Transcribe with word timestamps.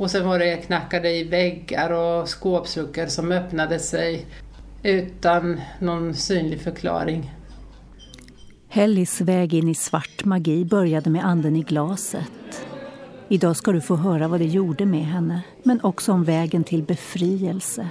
Och 0.00 0.10
sen 0.10 0.28
var 0.28 0.38
det 0.38 0.56
knackade 0.56 1.10
i 1.10 1.24
väggar 1.24 1.90
och 1.90 2.28
skåpsluckor 2.28 3.06
som 3.06 3.32
öppnade 3.32 3.78
sig 3.78 4.26
utan 4.82 5.60
någon 5.78 6.14
synlig 6.14 6.60
förklaring. 6.60 7.34
Hellis 8.68 9.20
väg 9.20 9.54
in 9.54 9.68
i 9.68 9.74
svart 9.74 10.24
magi 10.24 10.64
började 10.64 11.10
med 11.10 11.24
anden 11.24 11.56
i 11.56 11.62
glaset. 11.62 12.66
Idag 13.28 13.56
ska 13.56 13.72
du 13.72 13.80
få 13.80 13.96
höra 13.96 14.28
vad 14.28 14.40
det 14.40 14.46
gjorde 14.46 14.86
med 14.86 15.04
henne, 15.04 15.42
men 15.62 15.80
också 15.82 16.12
om 16.12 16.24
vägen 16.24 16.64
till 16.64 16.82
befrielse. 16.82 17.88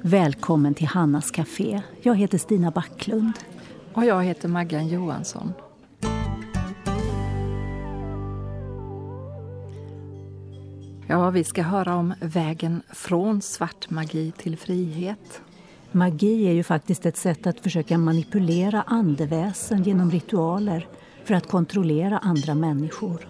Välkommen 0.00 0.74
till 0.74 0.86
Hannas 0.86 1.30
Café. 1.30 1.82
Jag 2.02 2.16
heter 2.16 2.38
Stina 2.38 2.70
Backlund. 2.70 3.32
Och 3.92 4.04
jag 4.04 4.24
heter 4.24 4.48
Maggan 4.48 4.88
Johansson. 4.88 5.52
Ja, 11.12 11.30
vi 11.30 11.44
ska 11.44 11.62
höra 11.62 11.96
om 11.96 12.14
vägen 12.20 12.82
från 12.88 13.42
svart 13.42 13.90
magi 13.90 14.32
till 14.36 14.56
frihet. 14.56 15.42
Magi 15.90 16.48
är 16.48 16.52
ju 16.52 16.62
faktiskt 16.62 17.06
ett 17.06 17.16
sätt 17.16 17.46
att 17.46 17.60
försöka 17.60 17.98
manipulera 17.98 18.82
andeväsen 18.82 19.82
genom 19.82 20.10
ritualer 20.10 20.88
för 21.24 21.34
att 21.34 21.48
kontrollera 21.48 22.18
andra 22.18 22.54
människor. 22.54 23.28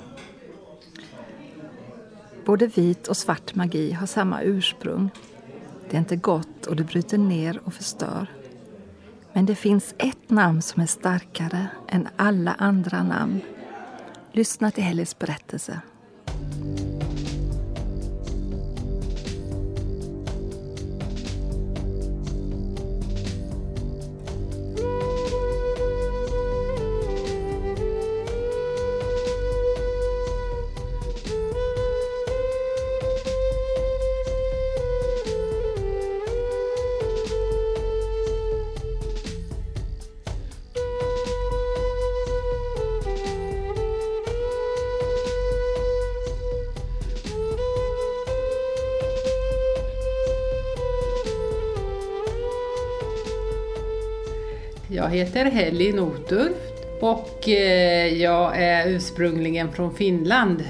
Både 2.45 2.67
vit 2.67 3.09
och 3.09 3.17
svart 3.17 3.55
magi 3.55 3.93
har 3.93 4.07
samma 4.07 4.43
ursprung. 4.43 5.11
Det 5.91 5.97
är 5.97 6.01
inte 6.01 6.17
gott 6.17 6.67
och 6.67 6.77
det 6.77 6.85
bryter 6.85 7.19
ner 7.19 7.61
och 7.65 7.75
förstör. 7.75 8.27
Men 9.33 9.47
det 9.47 9.55
finns 9.55 9.95
ett 9.99 10.31
namn 10.31 10.63
som 10.63 10.83
är 10.83 10.87
starkare 10.87 11.67
än 11.89 12.09
alla 12.17 12.55
andra 12.59 13.03
namn. 13.03 13.41
Lyssna 14.33 14.71
till 14.71 14.85
Hellis 14.85 15.19
berättelse. 15.19 15.81
Jag 55.03 55.11
heter 55.11 55.45
Helly 55.45 55.93
Noturf 55.93 56.57
och 57.01 57.49
eh, 57.49 58.15
jag 58.15 58.63
är 58.63 58.89
ursprungligen 58.89 59.73
från 59.73 59.95
Finland. 59.95 60.65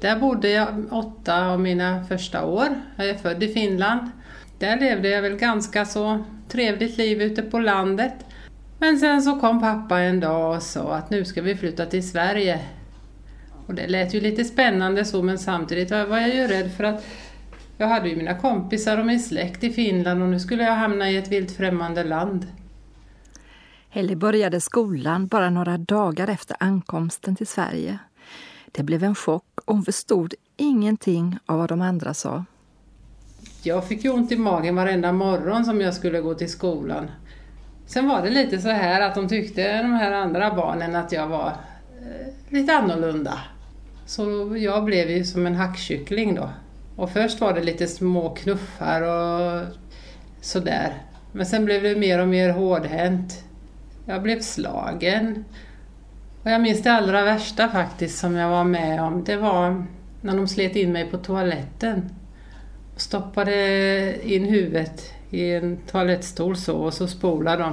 Där 0.00 0.18
bodde 0.18 0.50
jag 0.50 0.84
åtta 0.90 1.46
av 1.46 1.60
mina 1.60 2.04
första 2.04 2.44
år. 2.44 2.68
Jag 2.96 3.08
är 3.08 3.14
född 3.14 3.42
i 3.42 3.48
Finland. 3.48 4.10
Där 4.58 4.80
levde 4.80 5.08
jag 5.08 5.22
väl 5.22 5.36
ganska 5.36 5.84
så 5.84 6.24
trevligt 6.48 6.98
liv 6.98 7.22
ute 7.22 7.42
på 7.42 7.58
landet. 7.58 8.12
Men 8.78 8.98
sen 8.98 9.22
så 9.22 9.40
kom 9.40 9.60
pappa 9.60 10.00
en 10.00 10.20
dag 10.20 10.56
och 10.56 10.62
sa 10.62 10.94
att 10.94 11.10
nu 11.10 11.24
ska 11.24 11.42
vi 11.42 11.56
flytta 11.56 11.86
till 11.86 12.10
Sverige. 12.10 12.60
Och 13.66 13.74
det 13.74 13.86
lät 13.86 14.14
ju 14.14 14.20
lite 14.20 14.44
spännande 14.44 15.04
så 15.04 15.22
men 15.22 15.38
samtidigt 15.38 15.90
var 15.90 16.18
jag 16.18 16.34
ju 16.34 16.46
rädd 16.46 16.72
för 16.72 16.84
att 16.84 17.06
jag 17.76 17.88
hade 17.88 18.08
ju 18.08 18.16
mina 18.16 18.34
kompisar 18.34 18.98
och 18.98 19.06
min 19.06 19.20
släkt 19.20 19.64
i 19.64 19.70
Finland 19.70 20.22
och 20.22 20.28
nu 20.28 20.40
skulle 20.40 20.62
jag 20.62 20.74
hamna 20.74 21.10
i 21.10 21.16
ett 21.16 21.32
vilt 21.32 21.56
främmande 21.56 22.04
land. 22.04 22.46
Helly 23.90 24.16
började 24.16 24.60
skolan 24.60 25.26
bara 25.26 25.50
några 25.50 25.78
dagar 25.78 26.28
efter 26.28 26.56
ankomsten 26.60 27.36
till 27.36 27.46
Sverige. 27.46 27.98
Det 28.72 28.82
blev 28.82 29.04
en 29.04 29.14
chock 29.14 29.60
och 29.64 29.74
hon 29.74 29.84
förstod 29.84 30.34
ingenting 30.56 31.38
av 31.46 31.58
vad 31.58 31.68
de 31.68 31.80
andra 31.80 32.14
sa. 32.14 32.44
Jag 33.62 33.88
fick 33.88 34.04
ju 34.04 34.10
ont 34.10 34.32
i 34.32 34.36
magen 34.36 34.76
varenda 34.76 35.12
morgon 35.12 35.64
som 35.64 35.80
jag 35.80 35.94
skulle 35.94 36.20
gå 36.20 36.34
till 36.34 36.50
skolan. 36.50 37.10
Sen 37.86 38.08
var 38.08 38.22
det 38.22 38.30
lite 38.30 38.58
så 38.58 38.68
här 38.68 39.00
att 39.00 39.14
de 39.14 39.28
tyckte, 39.28 39.82
de 39.82 39.92
här 39.92 40.12
andra 40.12 40.54
barnen, 40.54 40.96
att 40.96 41.12
jag 41.12 41.26
var 41.26 41.46
eh, 42.02 42.32
lite 42.48 42.72
annorlunda. 42.74 43.38
Så 44.06 44.56
jag 44.56 44.84
blev 44.84 45.10
ju 45.10 45.24
som 45.24 45.46
en 45.46 45.54
hackkyckling 45.54 46.34
då. 46.34 46.50
Och 46.96 47.10
först 47.10 47.40
var 47.40 47.52
det 47.52 47.62
lite 47.62 47.86
små 47.86 48.30
knuffar 48.30 49.02
och 49.02 49.66
sådär. 50.40 51.02
Men 51.32 51.46
sen 51.46 51.64
blev 51.64 51.82
det 51.82 51.96
mer 51.96 52.22
och 52.22 52.28
mer 52.28 52.50
hårdhänt. 52.50 53.44
Jag 54.08 54.22
blev 54.22 54.40
slagen. 54.40 55.44
Och 56.42 56.50
jag 56.50 56.60
minns 56.60 56.82
det 56.82 56.92
allra 56.92 57.24
värsta 57.24 57.68
faktiskt 57.68 58.18
som 58.18 58.36
jag 58.36 58.50
var 58.50 58.64
med 58.64 59.02
om. 59.02 59.24
Det 59.24 59.36
var 59.36 59.84
när 60.20 60.36
de 60.36 60.48
slet 60.48 60.76
in 60.76 60.92
mig 60.92 61.10
på 61.10 61.18
toaletten. 61.18 62.10
Och 62.94 63.00
stoppade 63.00 64.32
in 64.32 64.44
huvudet 64.44 65.12
i 65.30 65.50
en 65.50 65.76
toalettstol 65.76 66.56
så 66.56 66.76
och 66.76 66.94
så 66.94 67.06
spolade 67.06 67.62
de. 67.62 67.72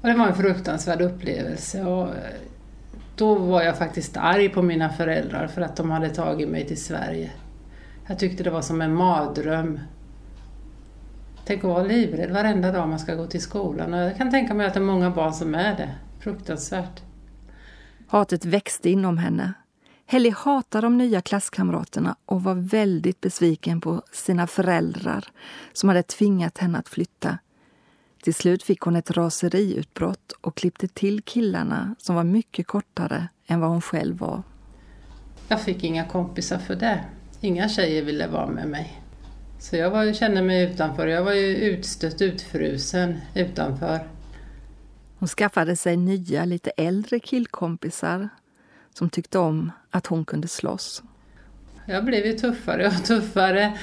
Och 0.00 0.08
det 0.08 0.14
var 0.14 0.26
en 0.26 0.34
fruktansvärd 0.34 1.00
upplevelse. 1.00 1.84
Och 1.84 2.08
eh, 2.08 2.14
då 3.16 3.34
var 3.34 3.62
jag 3.62 3.78
faktiskt 3.78 4.16
arg 4.16 4.48
på 4.48 4.62
mina 4.62 4.88
föräldrar 4.88 5.46
för 5.46 5.62
att 5.62 5.76
de 5.76 5.90
hade 5.90 6.10
tagit 6.10 6.48
mig 6.48 6.66
till 6.66 6.84
Sverige. 6.84 7.30
Jag 8.06 8.18
tyckte 8.18 8.42
det 8.42 8.50
var 8.50 8.62
som 8.62 8.82
en 8.82 8.94
mardröm. 8.94 9.80
Tänk 11.44 11.64
att 11.64 11.70
vara 11.70 11.82
livrädd 11.82 12.30
varenda 12.30 12.72
dag 12.72 12.88
man 12.88 12.98
ska 12.98 13.14
gå 13.14 13.26
till 13.26 13.40
skolan. 13.40 13.94
Och 13.94 14.00
jag 14.00 14.16
kan 14.16 14.30
tänka 14.30 14.54
mig 14.54 14.66
att 14.66 14.74
det 14.74 14.80
är 14.80 14.84
många 14.84 15.10
barn 15.10 15.32
som 15.32 15.54
är 15.54 15.76
det. 15.76 15.94
Fruktansvärt. 16.20 17.02
Hatet 18.08 18.44
växte 18.44 18.90
inom 18.90 19.18
henne. 19.18 19.52
Helly 20.06 20.30
hatade 20.30 20.86
de 20.86 20.98
nya 20.98 21.20
klasskamraterna 21.20 22.16
och 22.26 22.42
var 22.42 22.54
väldigt 22.54 23.20
besviken 23.20 23.80
på 23.80 24.02
sina 24.12 24.46
föräldrar 24.46 25.24
som 25.72 25.88
hade 25.88 26.02
tvingat 26.02 26.58
henne 26.58 26.78
att 26.78 26.88
flytta. 26.88 27.38
Till 28.22 28.34
slut 28.34 28.62
fick 28.62 28.80
hon 28.80 28.96
ett 28.96 29.10
raseriutbrott 29.10 30.32
och 30.40 30.56
klippte 30.56 30.88
till 30.88 31.22
killarna 31.22 31.94
som 31.98 32.14
var 32.14 32.24
mycket 32.24 32.66
kortare 32.66 33.28
än 33.46 33.60
vad 33.60 33.70
hon 33.70 33.82
själv 33.82 34.18
var. 34.18 34.42
Jag 35.48 35.60
fick 35.60 35.84
inga 35.84 36.04
kompisar 36.04 36.58
för 36.58 36.76
det. 36.76 37.04
Inga 37.40 37.68
tjejer 37.68 38.02
ville 38.02 38.26
vara 38.26 38.46
med 38.46 38.68
mig. 38.68 39.01
Så 39.62 39.76
jag 39.76 39.90
var, 39.90 40.12
kände 40.12 40.42
mig 40.42 40.62
utanför. 40.62 41.06
Jag 41.06 41.22
var 41.22 41.32
ju 41.32 41.56
utstött, 41.56 42.22
utfrusen 42.22 43.20
utanför. 43.34 44.00
Hon 45.18 45.28
skaffade 45.28 45.76
sig 45.76 45.96
nya, 45.96 46.44
lite 46.44 46.70
äldre 46.70 47.20
killkompisar 47.20 48.28
som 48.94 49.10
tyckte 49.10 49.38
om 49.38 49.72
att 49.90 50.06
hon 50.06 50.24
kunde 50.24 50.48
slåss. 50.48 51.02
Jag 51.86 52.04
blev 52.04 52.26
ju 52.26 52.32
tuffare 52.32 52.86
och 52.86 53.04
tuffare. 53.04 53.78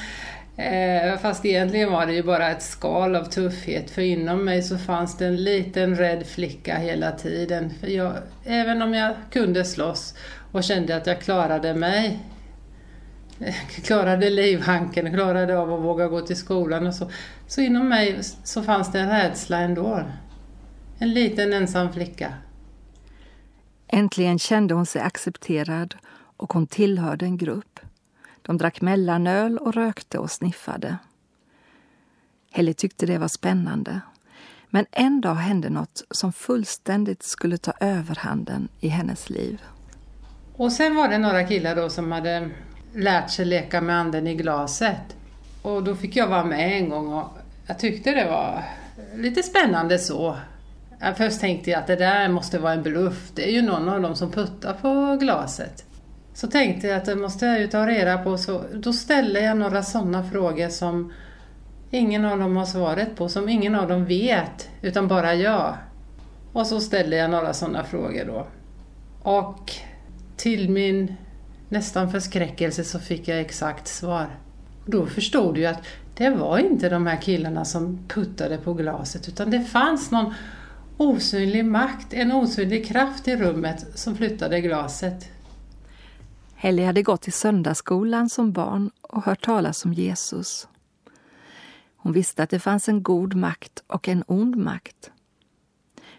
Eh, 0.57 1.19
fast 1.19 1.45
egentligen 1.45 1.91
var 1.91 2.05
det 2.05 2.13
ju 2.13 2.23
bara 2.23 2.49
ett 2.49 2.63
skal 2.63 3.15
av 3.15 3.25
tuffhet 3.25 3.89
för 3.89 4.01
inom 4.01 4.45
mig 4.45 4.63
så 4.63 4.77
fanns 4.77 5.17
det 5.17 5.25
en 5.25 5.43
liten 5.43 5.95
rädd 5.95 6.27
flicka 6.27 6.77
hela 6.77 7.11
tiden. 7.11 7.73
Jag, 7.81 8.13
även 8.43 8.81
om 8.81 8.93
jag 8.93 9.15
kunde 9.31 9.65
slåss 9.65 10.15
och 10.51 10.63
kände 10.63 10.95
att 10.95 11.07
jag 11.07 11.21
klarade 11.21 11.73
mig 11.73 12.19
klarade 13.83 14.29
livhanken, 14.29 15.13
klarade 15.13 15.57
av 15.57 15.73
att 15.73 15.81
våga 15.81 16.07
gå 16.07 16.21
till 16.21 16.35
skolan 16.35 16.87
och 16.87 16.95
så. 16.95 17.11
Så 17.47 17.61
inom 17.61 17.89
mig 17.89 18.19
så 18.43 18.63
fanns 18.63 18.91
det 18.91 18.99
en 18.99 19.09
rädsla 19.09 19.57
ändå. 19.57 20.03
En 20.99 21.13
liten 21.13 21.53
ensam 21.53 21.93
flicka. 21.93 22.33
Äntligen 23.87 24.39
kände 24.39 24.73
hon 24.73 24.85
sig 24.85 25.01
accepterad 25.01 25.95
och 26.37 26.53
hon 26.53 26.67
tillhörde 26.67 27.25
en 27.25 27.37
grupp. 27.37 27.79
De 28.41 28.57
drack 28.57 28.81
mellanöl 28.81 29.57
och 29.57 29.73
rökte 29.73 30.17
och 30.17 30.31
sniffade. 30.31 30.97
Helly 32.51 32.73
tyckte 32.73 33.05
det 33.05 33.17
var 33.17 33.27
spännande. 33.27 34.01
Men 34.69 34.85
en 34.91 35.21
dag 35.21 35.35
hände 35.35 35.69
något 35.69 36.03
som 36.11 36.33
fullständigt 36.33 37.23
skulle 37.23 37.57
ta 37.57 37.73
överhanden 37.79 38.67
i 38.79 38.87
hennes 38.87 39.29
liv. 39.29 39.61
Och 40.55 40.71
sen 40.71 40.95
var 40.95 41.07
det 41.07 41.17
några 41.17 41.43
killar 41.43 41.75
då 41.75 41.89
som 41.89 42.11
hade 42.11 42.49
lärt 42.93 43.29
sig 43.29 43.45
leka 43.45 43.81
med 43.81 43.95
anden 43.95 44.27
i 44.27 44.35
glaset. 44.35 45.15
Och 45.61 45.83
då 45.83 45.95
fick 45.95 46.15
jag 46.15 46.27
vara 46.27 46.43
med 46.43 46.77
en 46.77 46.89
gång 46.89 47.13
och 47.13 47.27
jag 47.67 47.79
tyckte 47.79 48.11
det 48.11 48.25
var 48.25 48.63
lite 49.15 49.43
spännande 49.43 49.99
så. 49.99 50.37
Först 51.15 51.39
tänkte 51.39 51.69
jag 51.69 51.79
att 51.79 51.87
det 51.87 51.95
där 51.95 52.29
måste 52.29 52.59
vara 52.59 52.73
en 52.73 52.83
bluff, 52.83 53.31
det 53.35 53.49
är 53.49 53.51
ju 53.51 53.61
någon 53.61 53.89
av 53.89 54.01
dem 54.01 54.15
som 54.15 54.31
puttar 54.31 54.73
på 54.73 55.17
glaset. 55.19 55.85
Så 56.33 56.47
tänkte 56.47 56.87
jag 56.87 56.97
att 56.97 57.05
det 57.05 57.15
måste 57.15 57.45
jag 57.45 57.59
ju 57.59 57.67
ta 57.67 57.87
reda 57.87 58.17
på, 58.17 58.37
så 58.37 58.63
då 58.73 58.93
ställde 58.93 59.41
jag 59.41 59.57
några 59.57 59.83
sådana 59.83 60.23
frågor 60.23 60.69
som 60.69 61.13
ingen 61.91 62.25
av 62.25 62.39
dem 62.39 62.57
har 62.57 62.65
svaret 62.65 63.15
på, 63.15 63.29
som 63.29 63.49
ingen 63.49 63.75
av 63.75 63.87
dem 63.87 64.05
vet, 64.05 64.69
utan 64.81 65.07
bara 65.07 65.35
jag. 65.35 65.75
Och 66.53 66.67
så 66.67 66.79
ställde 66.79 67.15
jag 67.15 67.31
några 67.31 67.53
sådana 67.53 67.83
frågor 67.83 68.25
då. 68.25 68.47
Och 69.31 69.71
till 70.37 70.69
min 70.69 71.15
nästan 71.69 72.11
förskräckelse 72.11 72.83
så 72.83 72.99
fick 72.99 73.27
jag 73.27 73.39
exakt 73.39 73.87
svar. 73.87 74.27
Då 74.85 75.05
förstod 75.05 75.57
jag 75.57 75.75
att 75.75 75.83
det 76.13 76.29
var 76.29 76.57
inte 76.57 76.89
de 76.89 77.07
här 77.07 77.21
killarna 77.21 77.65
som 77.65 77.99
puttade 78.07 78.57
på 78.57 78.73
glaset 78.73 79.27
utan 79.27 79.51
det 79.51 79.63
fanns 79.63 80.11
någon 80.11 80.33
osynlig 80.97 81.65
makt, 81.65 82.13
en 82.13 82.31
osynlig 82.31 82.87
kraft 82.87 83.27
i 83.27 83.35
rummet 83.35 83.85
som 83.95 84.15
flyttade 84.15 84.61
glaset. 84.61 85.29
Helly 86.55 86.83
hade 86.83 87.03
gått 87.03 87.27
i 87.27 87.31
söndagsskolan 87.31 88.29
som 88.29 88.51
barn 88.51 88.91
och 89.01 89.23
hört 89.23 89.45
talas 89.45 89.85
om 89.85 89.93
Jesus. 89.93 90.67
Hon 91.95 92.13
visste 92.13 92.43
att 92.43 92.49
det 92.49 92.59
fanns 92.59 92.89
en 92.89 93.03
god 93.03 93.33
makt 93.33 93.83
och 93.87 94.07
en 94.07 94.23
ond 94.27 94.55
makt. 94.55 95.11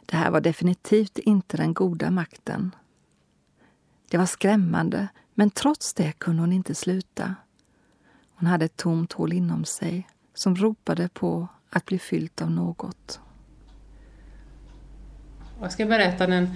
Det 0.06 0.16
här 0.16 0.30
var 0.30 0.40
definitivt 0.40 1.18
inte 1.18 1.56
den 1.56 1.74
goda 1.74 2.10
makten. 2.10 2.74
Det 4.08 4.18
var 4.18 4.26
skrämmande, 4.26 5.08
men 5.34 5.50
trots 5.50 5.94
det 5.94 6.12
kunde 6.12 6.42
hon 6.42 6.52
inte 6.52 6.74
sluta. 6.74 7.34
Hon 8.34 8.46
hade 8.46 8.64
ett 8.64 8.76
tomt 8.76 9.12
hål 9.12 9.32
inom 9.32 9.64
sig 9.64 10.06
som 10.34 10.56
ropade 10.56 11.08
på 11.08 11.48
att 11.70 11.86
bli 11.86 11.98
fyllt 11.98 12.42
av 12.42 12.50
något. 12.50 13.20
Jag 15.60 15.72
ska 15.72 15.86
berätta 15.86 16.26
den 16.26 16.48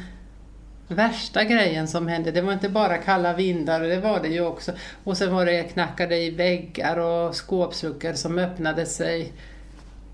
värsta 0.89 1.45
grejen 1.45 1.89
som 1.89 2.09
hände. 2.09 2.31
Det 2.31 2.43
var 2.43 2.53
inte 2.53 2.69
bara 2.69 2.99
kalla 2.99 3.35
vindar, 3.35 3.81
det 3.81 4.01
var 4.01 4.23
det 4.23 4.29
ju 4.29 4.41
också. 4.41 4.73
Och 5.05 5.17
sen 5.17 5.35
var 5.35 5.47
det 5.47 5.63
knackade 5.63 6.17
i 6.17 6.31
väggar 6.31 6.97
och 6.97 7.35
skåpsluckor 7.35 8.13
som 8.13 8.39
öppnade 8.39 8.87
sig 8.87 9.33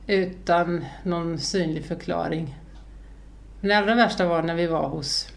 utan 0.07 0.85
någon 1.03 1.39
synlig 1.39 1.85
förklaring. 1.85 2.57
Det 3.61 3.73
allra 3.73 3.95
värsta 3.95 4.27
var 4.27 4.43
när 4.43 4.55
vi 4.55 4.67
var 4.67 4.89
hos 4.89 5.29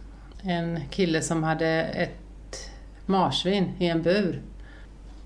en 0.41 0.79
kille 0.89 1.21
som 1.21 1.43
hade 1.43 1.67
ett 1.83 2.22
marsvin 3.05 3.71
i 3.79 3.87
en 3.87 4.01
bur. 4.01 4.41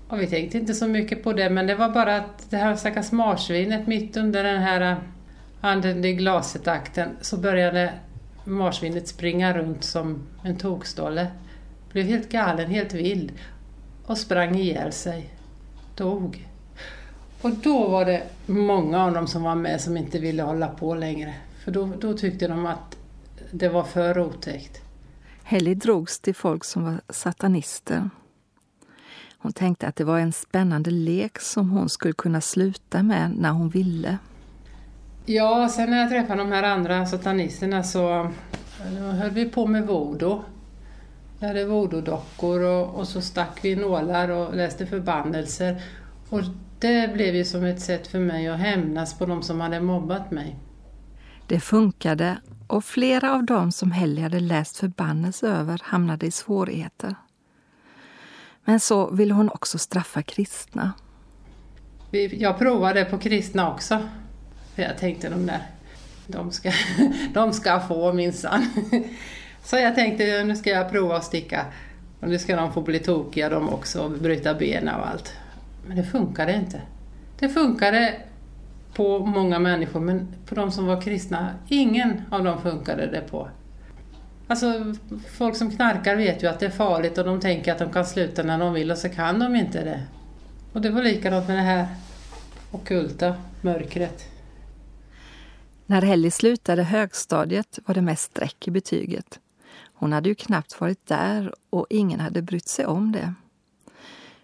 Och 0.08 0.20
vi 0.20 0.26
tänkte 0.26 0.58
inte 0.58 0.74
så 0.74 0.86
mycket 0.86 1.22
på 1.22 1.32
det, 1.32 1.50
men 1.50 1.66
det 1.66 1.74
var 1.74 1.88
bara 1.88 2.16
att 2.16 2.50
det 2.50 2.56
här 2.56 2.76
stackars 2.76 3.12
marsvinet 3.12 3.86
mitt 3.86 4.16
under 4.16 4.44
den 4.44 4.62
här 4.62 4.80
äh, 4.80 4.96
anden 5.60 6.04
i 6.04 6.12
glaset-akten 6.12 7.16
så 7.20 7.36
började 7.36 7.92
marsvinet 8.44 9.08
springa 9.08 9.58
runt 9.58 9.84
som 9.84 10.26
en 10.42 10.56
tokstolle. 10.56 11.26
Blev 11.92 12.06
helt 12.06 12.28
galen, 12.28 12.70
helt 12.70 12.94
vild 12.94 13.32
och 14.06 14.18
sprang 14.18 14.56
ihjäl 14.56 14.92
sig. 14.92 15.30
Dog. 15.94 16.48
Och 17.40 17.50
då 17.50 17.88
var 17.88 18.04
det 18.04 18.22
många 18.46 19.04
av 19.04 19.12
dem 19.12 19.26
som 19.26 19.42
var 19.42 19.54
med 19.54 19.80
som 19.80 19.96
inte 19.96 20.18
ville 20.18 20.42
hålla 20.42 20.68
på 20.68 20.94
längre. 20.94 21.34
För 21.64 21.72
då, 21.72 21.88
då 22.00 22.12
tyckte 22.12 22.48
de 22.48 22.66
att 22.66 22.96
det 23.50 23.68
var 23.68 23.84
för 23.84 24.18
otäckt. 24.18 24.82
Helly 25.50 25.74
drogs 25.74 26.20
till 26.20 26.34
folk 26.34 26.64
som 26.64 26.84
var 26.84 27.00
satanister. 27.08 28.10
Hon 29.38 29.52
tänkte 29.52 29.86
att 29.88 29.96
det 29.96 30.04
var 30.04 30.18
en 30.18 30.32
spännande 30.32 30.90
lek 30.90 31.38
som 31.38 31.70
hon 31.70 31.88
skulle 31.88 32.14
kunna 32.14 32.40
sluta 32.40 33.02
med 33.02 33.30
när 33.36 33.50
hon 33.50 33.68
ville. 33.68 34.18
Ja, 35.26 35.68
sen 35.68 35.90
när 35.90 35.98
jag 35.98 36.10
träffade 36.10 36.42
de 36.42 36.52
här 36.52 36.62
andra 36.62 37.06
satanisterna 37.06 37.82
så 37.82 38.30
höll 39.20 39.30
vi 39.30 39.44
på 39.48 39.66
med 39.66 39.86
voodoo. 39.86 40.44
Vi 41.38 41.46
hade 41.46 41.64
voodoo-dockor 41.64 42.60
och, 42.60 42.94
och, 42.94 43.08
så 43.08 43.20
stack 43.20 43.58
vi 43.62 43.76
nålar 43.76 44.28
och 44.28 44.56
läste 44.56 44.86
förbannelser. 44.86 45.82
Och 46.28 46.40
det 46.78 47.14
blev 47.14 47.34
ju 47.34 47.44
som 47.44 47.64
ett 47.64 47.80
sätt 47.80 48.06
för 48.06 48.18
mig 48.18 48.48
att 48.48 48.58
hämnas 48.58 49.18
på 49.18 49.26
de 49.26 49.42
som 49.42 49.60
hade 49.60 49.80
mobbat 49.80 50.30
mig. 50.30 50.56
Det 51.46 51.60
funkade 51.60 52.38
och 52.68 52.84
flera 52.84 53.34
av 53.34 53.44
dem 53.44 53.72
som 53.72 53.90
Helly 53.90 54.22
hade 54.22 54.40
läst 54.40 54.76
förbannelse 54.76 55.48
över 55.48 55.80
hamnade 55.84 56.26
i 56.26 56.30
svårigheter. 56.30 57.14
Men 58.64 58.80
så 58.80 59.10
ville 59.10 59.34
hon 59.34 59.48
också 59.48 59.78
straffa 59.78 60.22
kristna. 60.22 60.92
Jag 62.30 62.58
provade 62.58 63.04
på 63.04 63.18
kristna 63.18 63.72
också. 63.72 64.08
För 64.74 64.82
jag 64.82 64.98
tänkte 64.98 65.28
de 65.28 65.46
där, 65.46 65.62
de 66.26 66.52
ska, 66.52 66.72
de 67.34 67.52
ska 67.52 67.80
få 67.80 68.12
minsann. 68.12 68.66
Så 69.64 69.76
jag 69.76 69.94
tänkte 69.94 70.44
nu 70.44 70.56
ska 70.56 70.70
jag 70.70 70.90
prova 70.90 71.16
att 71.16 71.24
sticka. 71.24 71.66
Och 72.20 72.28
nu 72.28 72.38
ska 72.38 72.56
de 72.56 72.72
få 72.72 72.80
bli 72.80 72.98
tokiga 72.98 73.48
de 73.48 73.68
också 73.68 74.02
och 74.02 74.10
bryta 74.10 74.54
benen 74.54 74.94
och 74.94 75.08
allt. 75.08 75.32
Men 75.86 75.96
det 75.96 76.04
funkade 76.04 76.54
inte. 76.54 76.80
Det 77.38 77.48
funkade 77.48 78.14
på 78.98 79.18
många 79.18 79.58
människor 79.58 80.00
men 80.00 80.28
på 80.46 80.54
de 80.54 80.70
som 80.70 80.86
var 80.86 81.00
kristna, 81.00 81.54
ingen 81.68 82.22
av 82.30 82.44
dem 82.44 82.62
funkade 82.62 83.06
det 83.06 83.20
på. 83.20 83.48
Alltså 84.46 84.94
folk 85.38 85.56
som 85.56 85.70
knarkar 85.70 86.16
vet 86.16 86.42
ju 86.42 86.46
att 86.46 86.60
det 86.60 86.66
är 86.66 86.70
farligt 86.70 87.18
och 87.18 87.24
de 87.24 87.40
tänker 87.40 87.72
att 87.72 87.78
de 87.78 87.92
kan 87.92 88.06
sluta 88.06 88.42
när 88.42 88.58
de 88.58 88.72
vill 88.72 88.90
och 88.90 88.98
så 88.98 89.08
kan 89.08 89.38
de 89.38 89.56
inte 89.56 89.84
det. 89.84 90.02
Och 90.72 90.80
det 90.80 90.90
var 90.90 91.02
likadant 91.02 91.48
med 91.48 91.56
det 91.56 91.62
här 91.62 91.86
okulta 92.70 93.34
mörkret. 93.60 94.24
När 95.86 96.02
Helly 96.02 96.30
slutade 96.30 96.82
högstadiet 96.82 97.78
var 97.86 97.94
det 97.94 98.02
mest 98.02 98.22
streck 98.22 98.68
i 98.68 98.70
betyget. 98.70 99.40
Hon 99.94 100.12
hade 100.12 100.28
ju 100.28 100.34
knappt 100.34 100.80
varit 100.80 101.06
där 101.06 101.54
och 101.70 101.86
ingen 101.90 102.20
hade 102.20 102.42
brytt 102.42 102.68
sig 102.68 102.86
om 102.86 103.12
det. 103.12 103.34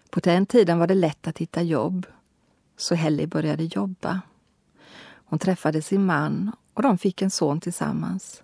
På 0.09 0.19
den 0.19 0.45
tiden 0.45 0.79
var 0.79 0.87
det 0.87 0.95
lätt 0.95 1.27
att 1.27 1.37
hitta 1.37 1.61
jobb, 1.61 2.05
så 2.77 2.95
Helly 2.95 3.27
började 3.27 3.63
jobba. 3.63 4.21
Hon 5.25 5.39
träffade 5.39 5.81
sin 5.81 6.05
man 6.05 6.51
och 6.73 6.81
de 6.81 6.97
fick 6.97 7.21
en 7.21 7.31
son 7.31 7.59
tillsammans. 7.59 8.43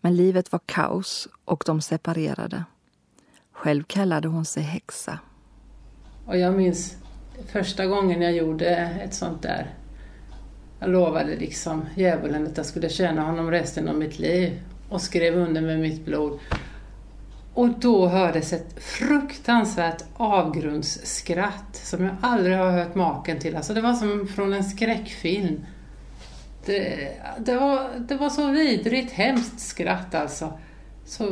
Men 0.00 0.16
livet 0.16 0.52
var 0.52 0.60
kaos 0.66 1.28
och 1.44 1.62
de 1.66 1.80
separerade. 1.80 2.64
Själv 3.52 3.82
kallade 3.82 4.28
hon 4.28 4.44
sig 4.44 4.62
häxa. 4.62 5.18
Och 6.26 6.38
jag 6.38 6.54
minns 6.54 6.96
första 7.52 7.86
gången 7.86 8.22
jag 8.22 8.32
gjorde 8.32 8.68
ett 8.76 9.14
sånt 9.14 9.42
där. 9.42 9.74
Jag 10.78 10.90
lovade 10.90 11.36
liksom 11.36 11.84
djävulen 11.94 12.46
att 12.46 12.56
jag 12.56 12.66
skulle 12.66 12.88
tjäna 12.88 13.22
honom 13.22 13.50
resten 13.50 13.88
av 13.88 13.98
mitt 13.98 14.18
liv 14.18 14.62
och 14.88 15.00
skrev 15.02 15.34
under 15.34 15.60
med 15.60 15.80
mitt 15.80 16.04
blod. 16.04 16.38
Och 17.54 17.68
då 17.68 18.08
hördes 18.08 18.52
ett 18.52 18.82
fruktansvärt 18.82 20.04
avgrundsskratt 20.16 21.76
som 21.76 22.04
jag 22.04 22.16
aldrig 22.20 22.56
har 22.56 22.70
hört 22.70 22.94
maken 22.94 23.38
till. 23.38 23.56
Alltså 23.56 23.74
det 23.74 23.80
var 23.80 23.94
som 23.94 24.28
från 24.28 24.52
en 24.52 24.64
skräckfilm. 24.64 25.66
Det, 26.66 27.08
det, 27.38 27.56
var, 27.56 27.88
det 27.98 28.16
var 28.16 28.30
så 28.30 28.50
vidrigt 28.50 29.12
hemskt 29.12 29.60
skratt 29.60 30.14
alltså. 30.14 30.58
Så 31.04 31.24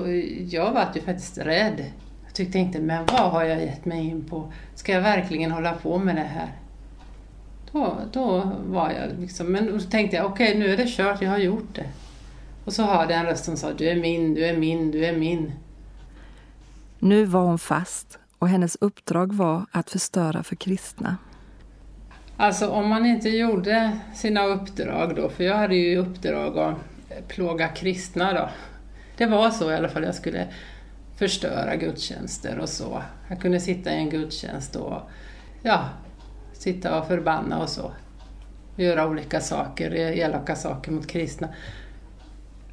jag 0.48 0.72
var 0.72 0.88
ju 0.94 1.00
faktiskt 1.00 1.38
rädd. 1.38 1.84
Jag 2.24 2.34
tyckte 2.34 2.58
inte, 2.58 2.80
men 2.80 3.06
vad 3.06 3.30
har 3.30 3.44
jag 3.44 3.60
gett 3.60 3.84
mig 3.84 4.06
in 4.06 4.24
på? 4.24 4.52
Ska 4.74 4.92
jag 4.92 5.00
verkligen 5.00 5.50
hålla 5.50 5.72
på 5.72 5.98
med 5.98 6.16
det 6.16 6.20
här? 6.20 6.52
Då, 7.72 7.98
då 8.12 8.52
var 8.66 8.90
jag 8.90 9.20
liksom, 9.20 9.52
men 9.52 9.66
då 9.66 9.80
tänkte 9.80 10.16
jag, 10.16 10.26
okej 10.26 10.48
okay, 10.48 10.60
nu 10.60 10.72
är 10.72 10.76
det 10.76 10.88
kört, 10.88 11.22
jag 11.22 11.30
har 11.30 11.38
gjort 11.38 11.74
det. 11.74 11.86
Och 12.64 12.72
så 12.72 12.82
hörde 12.82 13.12
jag 13.12 13.20
en 13.20 13.26
röst 13.26 13.44
som 13.44 13.56
sa, 13.56 13.72
du 13.72 13.88
är 13.88 13.96
min, 13.96 14.34
du 14.34 14.46
är 14.46 14.56
min, 14.56 14.90
du 14.90 15.04
är 15.04 15.16
min. 15.16 15.52
Nu 16.98 17.24
var 17.24 17.42
hon 17.42 17.58
fast 17.58 18.18
och 18.38 18.48
hennes 18.48 18.76
uppdrag 18.80 19.32
var 19.32 19.66
att 19.72 19.90
förstöra 19.90 20.42
för 20.42 20.56
kristna. 20.56 21.16
Alltså 22.40 22.68
om 22.68 22.88
man 22.88 23.06
inte 23.06 23.28
gjorde 23.28 23.98
sina 24.14 24.46
uppdrag 24.46 25.16
då, 25.16 25.28
för 25.28 25.44
jag 25.44 25.56
hade 25.56 25.74
ju 25.74 25.96
uppdrag 25.96 26.58
att 26.58 26.76
plåga 27.28 27.68
kristna 27.68 28.32
då. 28.32 28.48
Det 29.16 29.26
var 29.26 29.50
så 29.50 29.70
i 29.70 29.74
alla 29.74 29.88
fall, 29.88 30.04
jag 30.04 30.14
skulle 30.14 30.46
förstöra 31.16 31.76
gudstjänster 31.76 32.58
och 32.58 32.68
så. 32.68 33.02
Jag 33.28 33.40
kunde 33.40 33.60
sitta 33.60 33.92
i 33.92 33.96
en 33.96 34.10
gudstjänst 34.10 34.76
och 34.76 35.00
ja, 35.62 35.88
sitta 36.52 37.00
och 37.00 37.06
förbanna 37.06 37.62
och 37.62 37.68
så. 37.68 37.92
Göra 38.76 39.08
olika 39.08 39.40
saker, 39.40 39.94
elaka 39.94 40.56
saker 40.56 40.92
mot 40.92 41.06
kristna. 41.06 41.48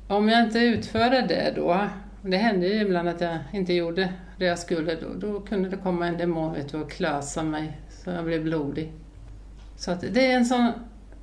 Om 0.07 0.29
jag 0.29 0.43
inte 0.43 0.59
utförde 0.59 1.21
det 1.21 1.53
då, 1.55 1.87
det 2.21 2.37
hände 2.37 2.67
ju 2.67 2.81
ibland 2.81 3.09
att 3.09 3.21
jag 3.21 3.37
inte 3.53 3.73
gjorde 3.73 4.13
det 4.37 4.45
jag 4.45 4.59
skulle, 4.59 4.95
då, 4.95 5.13
då 5.15 5.41
kunde 5.41 5.69
det 5.69 5.77
komma 5.77 6.07
en 6.07 6.17
demon 6.17 6.53
vet 6.53 6.71
du, 6.71 6.77
och 6.77 6.91
klösa 6.91 7.43
mig 7.43 7.79
så 7.89 8.09
jag 8.09 8.25
blev 8.25 8.43
blodig. 8.43 8.93
Så 9.75 9.91
att 9.91 10.01
det 10.01 10.31
är 10.31 10.37
en 10.37 10.45
sån 10.45 10.71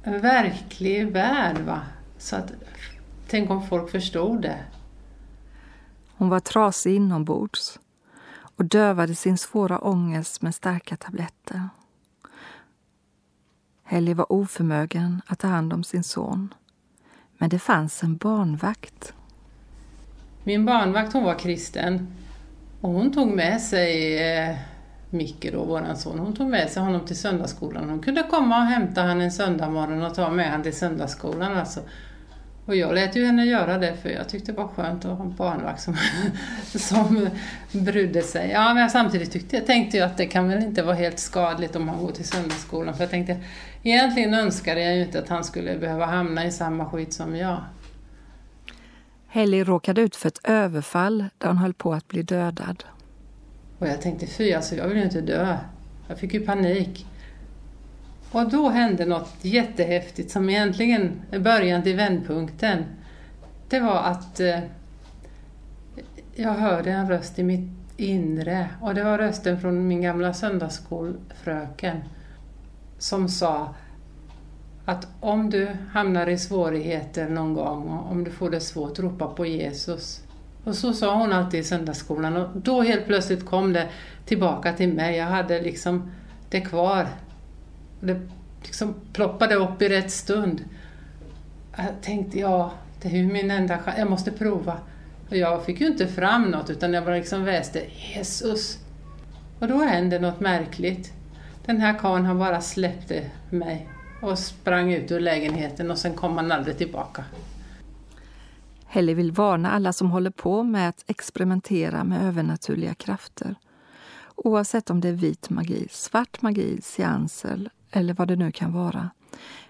verklig 0.04 1.12
värld. 1.12 1.58
Va? 1.58 1.80
Så 2.18 2.36
att, 2.36 2.52
tänk 3.28 3.50
om 3.50 3.66
folk 3.66 3.90
förstod 3.90 4.42
det. 4.42 4.58
Hon 6.16 6.28
var 6.28 6.40
trasig 6.40 6.96
inombords 6.96 7.78
och 8.56 8.64
dövade 8.64 9.14
sin 9.14 9.38
svåra 9.38 9.78
ångest 9.78 10.42
med 10.42 10.54
starka 10.54 10.96
tabletter. 10.96 11.68
Helly 13.82 14.14
var 14.14 14.32
oförmögen 14.32 15.22
att 15.26 15.38
ta 15.38 15.48
hand 15.48 15.72
om 15.72 15.84
sin 15.84 16.02
son. 16.02 16.54
Men 17.38 17.50
det 17.50 17.58
fanns 17.58 18.02
en 18.02 18.16
barnvakt. 18.16 19.14
Min 20.44 20.66
barnvakt 20.66 21.12
hon 21.12 21.24
var 21.24 21.38
kristen 21.38 22.14
och 22.80 22.90
hon 22.90 23.12
tog 23.12 23.28
med 23.28 23.62
sig 23.62 24.18
eh, 24.18 24.56
Micke, 25.12 25.52
då, 25.52 25.64
våran 25.64 25.96
son, 25.96 26.18
hon 26.18 26.34
tog 26.34 26.48
med 26.48 26.70
sig 26.70 26.82
honom 26.82 27.06
till 27.06 27.16
söndagsskolan. 27.16 27.90
Hon 27.90 28.00
kunde 28.00 28.22
komma 28.22 28.58
och 28.58 28.66
hämta 28.66 29.00
honom 29.00 29.20
en 29.20 29.32
söndagmorgon 29.32 30.02
och 30.02 30.14
ta 30.14 30.30
med 30.30 30.50
honom 30.50 30.62
till 30.62 30.76
söndagsskolan. 30.76 31.56
Alltså. 31.56 31.80
Och 32.66 32.76
jag 32.76 32.94
lät 32.94 33.16
ju 33.16 33.26
henne 33.26 33.44
göra 33.44 33.78
det 33.78 33.96
för 34.02 34.08
jag 34.08 34.28
tyckte 34.28 34.52
det 34.52 34.58
var 34.58 34.68
skönt 34.68 35.04
att 35.04 35.18
ha 35.18 35.24
en 35.24 35.34
barnvakt 35.34 35.82
som, 35.82 35.96
som 36.78 37.28
brydde 37.72 38.22
sig. 38.22 38.50
Ja, 38.50 38.74
men 38.74 38.90
samtidigt 38.90 39.32
tyckte, 39.32 39.56
jag 39.56 39.66
tänkte 39.66 39.96
jag 39.96 40.06
att 40.06 40.16
det 40.16 40.26
kan 40.26 40.48
väl 40.48 40.62
inte 40.62 40.82
vara 40.82 40.96
helt 40.96 41.18
skadligt 41.18 41.76
om 41.76 41.88
han 41.88 41.98
går 41.98 42.12
till 42.12 42.28
söndagsskolan. 42.28 42.94
För 42.94 43.02
jag 43.02 43.10
tänkte, 43.10 43.36
egentligen 43.82 44.34
önskade 44.34 44.80
jag 44.80 44.96
ju 44.96 45.02
inte 45.02 45.18
att 45.18 45.28
han 45.28 45.44
skulle 45.44 45.78
behöva 45.78 46.06
hamna 46.06 46.46
i 46.46 46.50
samma 46.50 46.86
skit 46.86 47.12
som 47.12 47.36
jag. 47.36 47.60
Helly 49.26 49.64
råkade 49.64 50.00
ut 50.00 50.16
för 50.16 50.28
ett 50.28 50.40
överfall 50.44 51.24
där 51.38 51.48
hon 51.48 51.56
höll 51.56 51.74
på 51.74 51.94
att 51.94 52.08
bli 52.08 52.22
dödad. 52.22 52.84
Och 53.82 53.88
jag 53.88 54.00
tänkte, 54.00 54.26
fy 54.26 54.52
alltså 54.52 54.76
jag 54.76 54.88
vill 54.88 54.96
ju 54.96 55.04
inte 55.04 55.20
dö. 55.20 55.58
Jag 56.08 56.18
fick 56.18 56.34
ju 56.34 56.46
panik. 56.46 57.06
Och 58.32 58.50
då 58.50 58.68
hände 58.68 59.06
något 59.06 59.34
jättehäftigt 59.40 60.30
som 60.30 60.50
egentligen 60.50 61.12
är 61.30 61.38
början 61.38 61.82
till 61.82 61.96
vändpunkten. 61.96 62.84
Det 63.68 63.80
var 63.80 64.02
att 64.02 64.40
eh, 64.40 64.58
jag 66.34 66.50
hörde 66.50 66.90
en 66.90 67.08
röst 67.08 67.38
i 67.38 67.42
mitt 67.42 67.70
inre 67.96 68.68
och 68.80 68.94
det 68.94 69.04
var 69.04 69.18
rösten 69.18 69.60
från 69.60 69.88
min 69.88 70.02
gamla 70.02 70.34
söndagsskolfröken 70.34 71.96
som 72.98 73.28
sa 73.28 73.74
att 74.84 75.06
om 75.20 75.50
du 75.50 75.68
hamnar 75.92 76.26
i 76.26 76.38
svårigheter 76.38 77.28
någon 77.28 77.54
gång, 77.54 77.88
om 77.88 78.24
du 78.24 78.30
får 78.30 78.50
det 78.50 78.60
svårt, 78.60 78.98
ropa 78.98 79.26
på 79.26 79.46
Jesus. 79.46 80.22
Och 80.64 80.74
så 80.74 80.92
sa 80.92 81.14
hon 81.18 81.32
alltid 81.32 81.60
i 81.60 81.64
söndagsskolan 81.64 82.36
och 82.36 82.48
då 82.54 82.82
helt 82.82 83.06
plötsligt 83.06 83.46
kom 83.46 83.72
det 83.72 83.88
tillbaka 84.26 84.72
till 84.72 84.92
mig. 84.92 85.16
Jag 85.16 85.26
hade 85.26 85.60
liksom 85.60 86.10
det 86.50 86.60
kvar. 86.60 87.06
Det 88.00 88.20
liksom 88.62 88.94
ploppade 89.12 89.54
upp 89.54 89.82
i 89.82 89.88
rätt 89.88 90.10
stund. 90.10 90.64
Jag 91.76 92.02
tänkte, 92.02 92.38
ja, 92.38 92.72
det 93.02 93.08
är 93.08 93.12
ju 93.12 93.32
min 93.32 93.50
enda 93.50 93.78
chans, 93.78 93.98
jag 93.98 94.10
måste 94.10 94.30
prova. 94.30 94.78
Och 95.28 95.36
jag 95.36 95.64
fick 95.64 95.80
ju 95.80 95.86
inte 95.86 96.06
fram 96.06 96.42
något 96.42 96.70
utan 96.70 96.94
jag 96.94 97.04
bara 97.04 97.16
liksom 97.16 97.44
väste 97.44 97.82
Jesus. 98.14 98.78
Och 99.58 99.68
då 99.68 99.78
hände 99.78 100.18
något 100.18 100.40
märkligt. 100.40 101.12
Den 101.66 101.80
här 101.80 101.98
karln 101.98 102.24
han 102.24 102.38
bara 102.38 102.60
släppte 102.60 103.22
mig 103.50 103.88
och 104.20 104.38
sprang 104.38 104.92
ut 104.92 105.10
ur 105.10 105.20
lägenheten 105.20 105.90
och 105.90 105.98
sen 105.98 106.14
kom 106.14 106.36
han 106.36 106.52
aldrig 106.52 106.78
tillbaka. 106.78 107.24
Helly 108.92 109.14
vill 109.14 109.32
varna 109.32 109.70
alla 109.70 109.92
som 109.92 110.10
håller 110.10 110.30
på 110.30 110.62
med 110.62 110.88
att 110.88 111.04
experimentera 111.06 112.04
med 112.04 112.26
övernaturliga 112.26 112.94
krafter. 112.94 113.54
Oavsett 114.36 114.90
om 114.90 115.00
det 115.00 115.08
är 115.08 115.12
vit 115.12 115.50
magi, 115.50 115.88
svart 115.90 116.42
magi, 116.42 116.80
seanser 116.82 117.70
eller 117.90 118.14
vad 118.14 118.28
det 118.28 118.36
nu 118.36 118.52
kan 118.52 118.72
vara. 118.72 119.10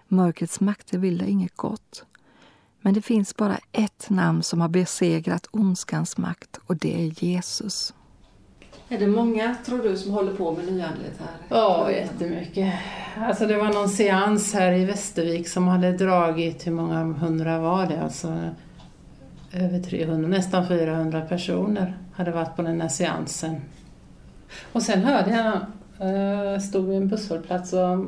Mörkrets 0.09 0.61
makter 0.61 0.99
vill 0.99 1.19
det 1.19 1.31
inget 1.31 1.57
gott. 1.57 2.05
Men 2.81 2.95
det 2.95 3.03
finns 3.03 3.37
bara 3.37 3.59
ett 3.73 4.11
namn 4.11 4.43
som 4.43 4.61
har 4.61 4.69
besegrat 4.69 5.47
ondskans 5.51 6.19
makt 6.19 6.61
och 6.67 6.77
det 6.77 7.05
är 7.05 7.25
Jesus. 7.25 7.95
Är 8.89 8.99
det 8.99 9.07
många, 9.07 9.57
tror 9.67 9.83
du, 9.83 9.97
som 9.97 10.13
håller 10.13 10.35
på 10.35 10.53
med 10.53 10.65
nyandlighet 10.65 11.19
här? 11.19 11.37
Ja, 11.49 11.91
jättemycket. 11.91 12.75
Alltså 13.19 13.47
det 13.47 13.57
var 13.57 13.73
någon 13.73 13.89
seans 13.89 14.55
här 14.55 14.73
i 14.73 14.85
Västervik 14.85 15.49
som 15.49 15.69
hade 15.69 15.93
dragit, 15.93 16.67
hur 16.67 16.73
många 16.73 17.03
hundra 17.03 17.59
var 17.59 17.87
det? 17.87 18.03
Alltså 18.03 18.51
över 19.53 19.79
300, 19.79 20.29
nästan 20.29 20.69
400 20.69 21.21
personer 21.21 21.97
hade 22.13 22.31
varit 22.31 22.57
på 22.57 22.63
den 22.63 22.81
här 22.81 22.89
seansen. 22.89 23.61
Och 24.73 24.83
sen 24.83 25.03
hörde 25.03 25.31
jag, 25.31 25.61
jag 26.11 26.63
stod 26.63 26.89
vid 26.89 26.97
en 26.97 27.09
busshållplats 27.09 27.73
och, 27.73 28.07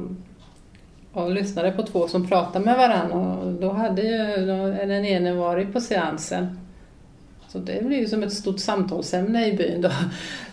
och 1.13 1.31
lyssnade 1.31 1.73
på 1.73 1.83
två 1.83 2.09
som 2.09 2.29
pratade 2.29 2.65
med 2.65 2.77
varandra 2.77 3.17
och 3.17 3.53
då 3.53 3.73
hade 3.73 4.03
ju 4.03 4.47
den 4.87 5.05
ene 5.05 5.33
varit 5.33 5.73
på 5.73 5.81
seansen. 5.81 6.59
Så 7.49 7.59
det 7.59 7.85
blev 7.85 8.01
ju 8.01 8.07
som 8.07 8.23
ett 8.23 8.33
stort 8.33 8.61
samtalsämne 8.61 9.47
i 9.47 9.57
byn 9.57 9.81
då. 9.81 9.91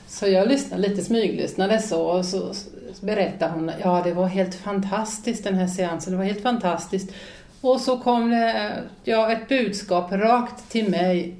Så 0.07 0.27
jag 0.27 0.47
lyssnade 0.47 0.81
lite, 0.81 1.03
smyglyssnade 1.03 1.79
så 1.79 2.05
och 2.05 2.25
så 2.25 2.53
berättade 3.01 3.51
hon, 3.51 3.71
ja 3.83 4.01
det 4.03 4.13
var 4.13 4.27
helt 4.27 4.55
fantastiskt 4.55 5.43
den 5.43 5.55
här 5.55 5.67
seansen, 5.67 6.13
det 6.13 6.17
var 6.17 6.25
helt 6.25 6.43
fantastiskt. 6.43 7.11
Och 7.61 7.81
så 7.81 7.97
kom 7.97 8.29
det 8.29 8.83
ja, 9.03 9.31
ett 9.31 9.47
budskap 9.47 10.11
rakt 10.11 10.69
till 10.69 10.89
mig 10.89 11.35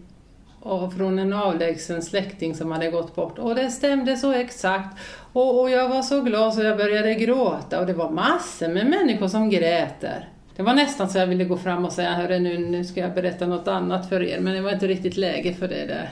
och 0.59 0.93
från 0.93 1.19
en 1.19 1.33
avlägsen 1.33 2.01
släkting 2.01 2.55
som 2.55 2.71
hade 2.71 2.91
gått 2.91 3.15
bort. 3.15 3.39
Och 3.39 3.55
det 3.55 3.69
stämde 3.69 4.17
så 4.17 4.31
exakt. 4.31 4.99
Och, 5.33 5.61
och 5.61 5.69
jag 5.69 5.89
var 5.89 6.01
så 6.01 6.21
glad 6.21 6.53
så 6.53 6.61
jag 6.61 6.77
började 6.77 7.15
gråta 7.15 7.79
och 7.79 7.85
det 7.85 7.93
var 7.93 8.09
massor 8.09 8.67
med 8.67 8.89
människor 8.89 9.27
som 9.27 9.49
grät 9.49 10.01
där. 10.01 10.29
Det 10.55 10.63
var 10.63 10.73
nästan 10.73 11.09
så 11.09 11.17
jag 11.17 11.27
ville 11.27 11.45
gå 11.45 11.57
fram 11.57 11.85
och 11.85 11.91
säga, 11.91 12.13
hörru 12.13 12.39
nu, 12.39 12.57
nu 12.57 12.83
ska 12.83 12.99
jag 12.99 13.13
berätta 13.13 13.47
något 13.47 13.67
annat 13.67 14.09
för 14.09 14.23
er, 14.23 14.39
men 14.39 14.53
det 14.53 14.61
var 14.61 14.71
inte 14.71 14.87
riktigt 14.87 15.17
läge 15.17 15.53
för 15.53 15.67
det 15.67 15.85
där. 15.85 16.09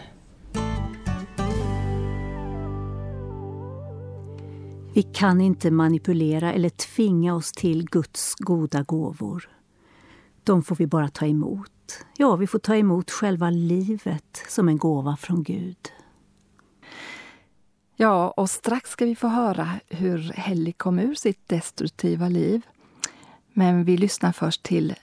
Vi 4.94 5.04
kan 5.04 5.42
inte 5.42 5.72
manipulera 5.72 6.54
eller 6.54 6.70
tvinga 6.70 7.36
oss 7.36 7.51
till 7.51 7.86
Guds 7.89 8.36
goda 8.36 8.84
gåvor. 8.84 9.59
De 10.43 10.63
får 10.63 10.75
vi 10.75 10.88
bara 10.88 11.10
ta 11.10 11.25
emot. 11.25 12.05
Ja, 12.17 12.36
vi 12.36 12.48
får 12.48 12.60
ta 12.60 12.75
emot 12.75 13.12
själva 13.12 13.50
livet 13.50 14.43
som 14.48 14.69
en 14.69 14.77
gåva 14.77 15.17
från 15.17 15.43
Gud. 15.43 15.91
Ja, 17.96 18.29
och 18.29 18.50
strax 18.50 18.89
ska 18.89 19.05
vi 19.05 19.15
få 19.15 19.27
höra 19.27 19.69
hur 19.88 20.17
Helly 20.17 20.72
kom 20.72 21.00
ur 21.00 21.15
sitt 21.15 21.48
destruktiva 21.48 22.29
liv. 22.29 22.62
Men 23.53 23.84
vi 23.84 23.98
lyssnar 23.98 24.31
först 24.31 24.63
till 24.63 24.96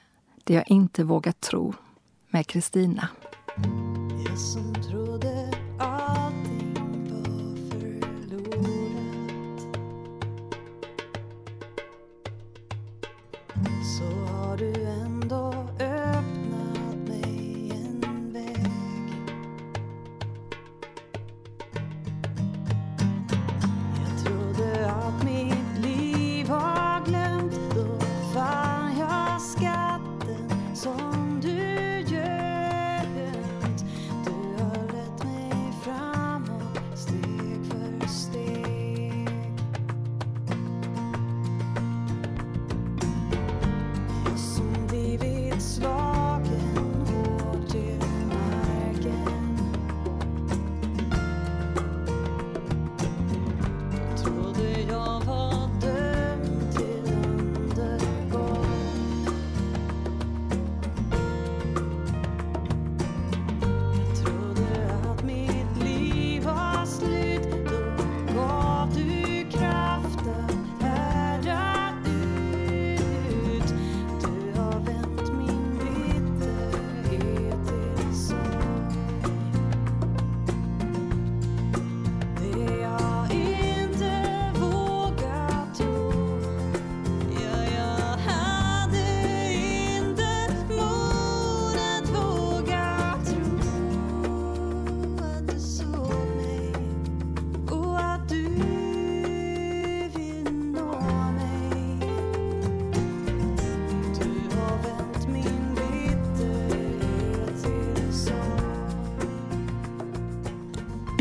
Det 0.45 0.55
jag 0.55 0.71
inte 0.71 1.05
vågar 1.05 1.33
tro 1.33 1.75
med 2.31 2.47
Kristina. 2.47 3.09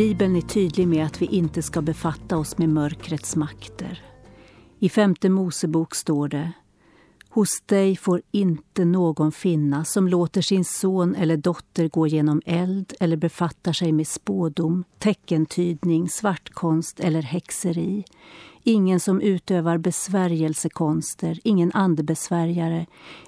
Bibeln 0.05 0.35
är 0.35 0.41
tydlig 0.41 0.87
med 0.87 1.05
att 1.05 1.21
vi 1.21 1.25
inte 1.25 1.61
ska 1.61 1.81
befatta 1.81 2.37
oss 2.37 2.57
med 2.57 2.69
mörkrets 2.69 3.35
makter. 3.35 4.03
I 4.79 4.89
femte 4.89 5.29
Mosebok 5.29 5.95
står 5.95 6.27
det 6.27 6.51
Hos 7.29 7.61
dig 7.65 7.95
får 7.95 8.21
inte 8.31 8.85
någon 8.85 9.31
finnas 9.31 9.91
som 9.91 10.07
låter 10.07 10.41
sin 10.41 10.65
son 10.65 11.15
eller 11.15 11.37
dotter 11.37 11.87
gå 11.87 12.07
genom 12.07 12.41
eld 12.45 12.93
eller 12.99 13.17
befattar 13.17 13.73
sig 13.73 13.91
med 13.91 14.07
spådom, 14.07 14.83
teckentydning, 14.99 16.09
svartkonst 16.09 16.99
eller 16.99 17.21
häxeri. 17.21 18.03
Ingen 18.63 18.99
som 18.99 19.21
utövar 19.21 19.77
besvärjelsekonster, 19.77 21.39
ingen 21.43 21.71
andebesvärjare, 21.73 22.85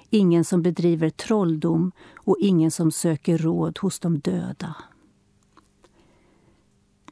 ingen 0.09 0.45
som 0.45 0.61
bedriver 0.61 1.09
trolldom 1.09 1.91
och 2.15 2.37
ingen 2.39 2.71
som 2.71 2.91
söker 2.91 3.37
råd 3.37 3.77
hos 3.81 3.99
de 3.99 4.19
döda. 4.19 4.75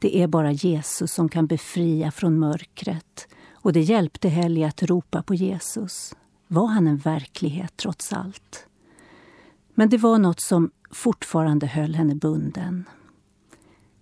Det 0.00 0.22
är 0.22 0.26
bara 0.26 0.52
Jesus 0.52 1.12
som 1.12 1.28
kan 1.28 1.46
befria 1.46 2.10
från 2.10 2.38
mörkret 2.38 3.28
och 3.52 3.72
det 3.72 3.80
hjälpte 3.80 4.28
Helly 4.28 4.64
att 4.64 4.82
ropa 4.82 5.22
på 5.22 5.34
Jesus. 5.34 6.14
Var 6.48 6.66
han 6.66 6.86
en 6.86 6.96
verklighet 6.96 7.72
trots 7.76 8.12
allt? 8.12 8.66
Men 9.74 9.88
det 9.88 9.96
var 9.96 10.18
något 10.18 10.40
som 10.40 10.70
fortfarande 10.90 11.66
höll 11.66 11.94
henne 11.94 12.14
bunden. 12.14 12.84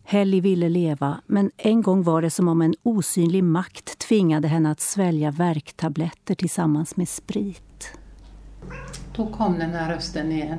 Helly 0.05 0.41
ville 0.41 0.69
leva, 0.69 1.21
men 1.27 1.51
en 1.57 1.83
gång 1.83 2.03
var 2.03 2.23
det 2.23 2.31
som 2.31 2.49
om 2.49 2.63
en 2.63 2.75
osynlig 2.83 3.45
makt 3.45 3.99
tvingade 3.99 4.49
henne 4.49 4.71
att 4.71 4.81
svälja 4.81 5.31
värktabletter 5.31 6.35
tillsammans 6.35 6.97
med 6.97 7.09
sprit. 7.09 7.91
Då 9.17 9.27
kom 9.27 9.59
den 9.59 9.71
här 9.71 9.95
rösten 9.95 10.33
igen. 10.33 10.59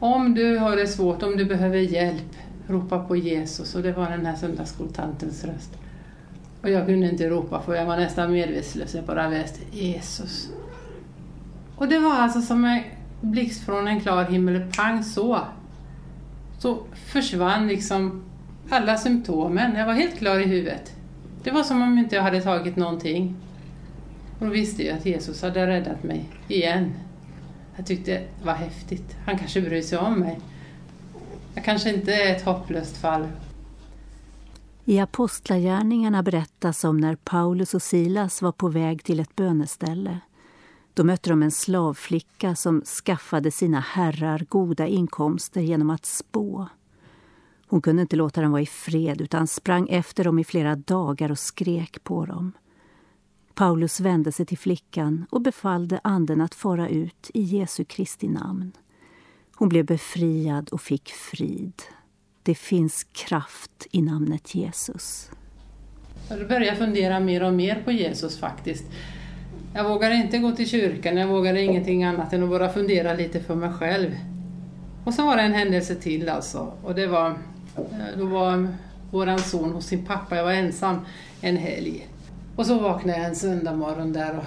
Om 0.00 0.34
du 0.34 0.56
har 0.58 0.76
det 0.76 0.86
svårt, 0.86 1.22
om 1.22 1.36
du 1.36 1.44
behöver 1.44 1.78
hjälp, 1.78 2.36
ropa 2.72 2.98
på 2.98 3.16
Jesus. 3.16 3.74
Och 3.74 3.82
det 3.82 3.92
var 3.92 4.10
den 4.10 4.26
här 4.26 4.36
söndagsskoltantens 4.36 5.44
röst. 5.44 5.70
Och 6.62 6.70
jag 6.70 6.86
kunde 6.86 7.08
inte 7.08 7.28
ropa 7.28 7.62
för 7.62 7.74
jag 7.74 7.86
var 7.86 7.96
nästan 7.96 8.32
medvetslös. 8.32 8.94
Jag 8.94 9.04
bara 9.04 9.28
läste 9.28 9.60
Jesus. 9.78 10.48
Och 11.76 11.88
det 11.88 11.98
var 11.98 12.14
alltså 12.14 12.40
som 12.40 12.64
en 12.64 12.82
blixt 13.20 13.64
från 13.64 13.88
en 13.88 14.00
klar 14.00 14.24
himmel, 14.24 14.72
pang 14.76 15.04
så. 15.04 15.40
Så 16.58 16.82
försvann 16.94 17.68
liksom 17.68 18.24
alla 18.70 18.96
symptomen. 18.96 19.74
Jag 19.76 19.86
var 19.86 19.94
helt 19.94 20.18
klar 20.18 20.38
i 20.38 20.44
huvudet. 20.44 20.92
Det 21.42 21.50
var 21.50 21.62
som 21.62 21.82
om 21.82 21.98
inte 21.98 22.16
jag 22.16 22.22
hade 22.22 22.40
tagit 22.40 22.76
någonting. 22.76 23.36
Och 24.38 24.46
då 24.46 24.52
visste 24.52 24.86
jag 24.86 24.98
att 24.98 25.06
Jesus 25.06 25.42
hade 25.42 25.66
räddat 25.66 26.02
mig 26.02 26.24
igen. 26.48 26.94
Jag 27.76 27.86
tyckte 27.86 28.12
det 28.12 28.44
var 28.44 28.54
häftigt. 28.54 29.16
Han 29.26 29.38
kanske 29.38 29.60
bryr 29.60 29.82
sig 29.82 29.98
om 29.98 30.20
mig. 30.20 30.38
Jag 31.54 31.64
kanske 31.64 31.94
inte 31.94 32.14
är 32.14 32.36
ett 32.36 32.44
hopplöst 32.44 32.96
fall. 32.96 33.28
I 34.84 34.98
Apostlagärningarna 34.98 36.22
berättas 36.22 36.84
om 36.84 36.96
när 36.96 37.16
Paulus 37.16 37.74
och 37.74 37.82
Silas 37.82 38.42
var 38.42 38.52
på 38.52 38.68
väg 38.68 39.04
till 39.04 39.20
ett 39.20 39.36
böneställe. 39.36 40.18
Då 40.94 41.04
mötte 41.04 41.30
de 41.30 41.42
en 41.42 41.50
slavflicka 41.50 42.54
som 42.54 42.82
skaffade 42.82 43.50
sina 43.50 43.80
herrar 43.80 44.46
goda 44.48 44.86
inkomster 44.86 45.60
genom 45.60 45.90
att 45.90 46.06
spå. 46.06 46.68
Hon 47.66 47.82
kunde 47.82 48.02
inte 48.02 48.16
låta 48.16 48.42
dem 48.42 48.50
vara 48.52 48.62
i 48.62 48.66
fred 48.66 49.20
utan 49.20 49.46
sprang 49.46 49.88
efter 49.88 50.24
dem 50.24 50.38
i 50.38 50.44
flera 50.44 50.76
dagar 50.76 51.30
och 51.30 51.38
skrek 51.38 52.04
på 52.04 52.26
dem. 52.26 52.52
Paulus 53.54 54.00
vände 54.00 54.32
sig 54.32 54.46
till 54.46 54.58
flickan 54.58 55.26
och 55.30 55.40
befallde 55.40 56.00
anden 56.04 56.40
att 56.40 56.54
fara 56.54 56.88
ut 56.88 57.30
i 57.34 57.42
Jesu 57.42 57.84
Kristi 57.84 58.28
namn. 58.28 58.72
Hon 59.56 59.68
blev 59.68 59.84
befriad 59.84 60.68
och 60.68 60.80
fick 60.80 61.08
frid. 61.08 61.82
Det 62.42 62.54
finns 62.54 63.06
kraft 63.12 63.86
i 63.90 64.02
namnet 64.02 64.54
Jesus. 64.54 65.30
Jag 66.28 66.48
började 66.48 66.76
fundera 66.76 67.20
mer 67.20 67.42
och 67.42 67.54
mer 67.54 67.82
på 67.84 67.92
Jesus 67.92 68.38
faktiskt. 68.38 68.84
Jag 69.74 69.88
vågade 69.88 70.14
inte 70.14 70.38
gå 70.38 70.52
till 70.52 70.68
kyrkan, 70.68 71.16
jag 71.16 71.28
vågade 71.28 71.62
ingenting 71.62 72.04
annat 72.04 72.32
än 72.32 72.42
att 72.42 72.50
bara 72.50 72.72
fundera 72.72 73.14
lite 73.14 73.40
för 73.40 73.54
mig 73.54 73.72
själv. 73.72 74.10
Och 75.04 75.14
så 75.14 75.26
var 75.26 75.36
det 75.36 75.42
en 75.42 75.54
händelse 75.54 75.94
till 75.94 76.28
alltså. 76.28 76.72
Och 76.82 76.94
det 76.94 77.06
var, 77.06 77.30
eh, 77.76 78.18
då 78.18 78.26
var 78.26 78.68
vår 79.10 79.38
son 79.38 79.72
hos 79.72 79.86
sin 79.86 80.04
pappa, 80.06 80.36
jag 80.36 80.44
var 80.44 80.52
ensam 80.52 81.00
en 81.40 81.56
helg. 81.56 82.08
Och 82.56 82.66
så 82.66 82.78
vaknade 82.78 83.18
jag 83.18 83.26
en 83.26 83.36
söndag 83.36 83.76
morgon 83.76 84.12
där 84.12 84.38
och 84.38 84.44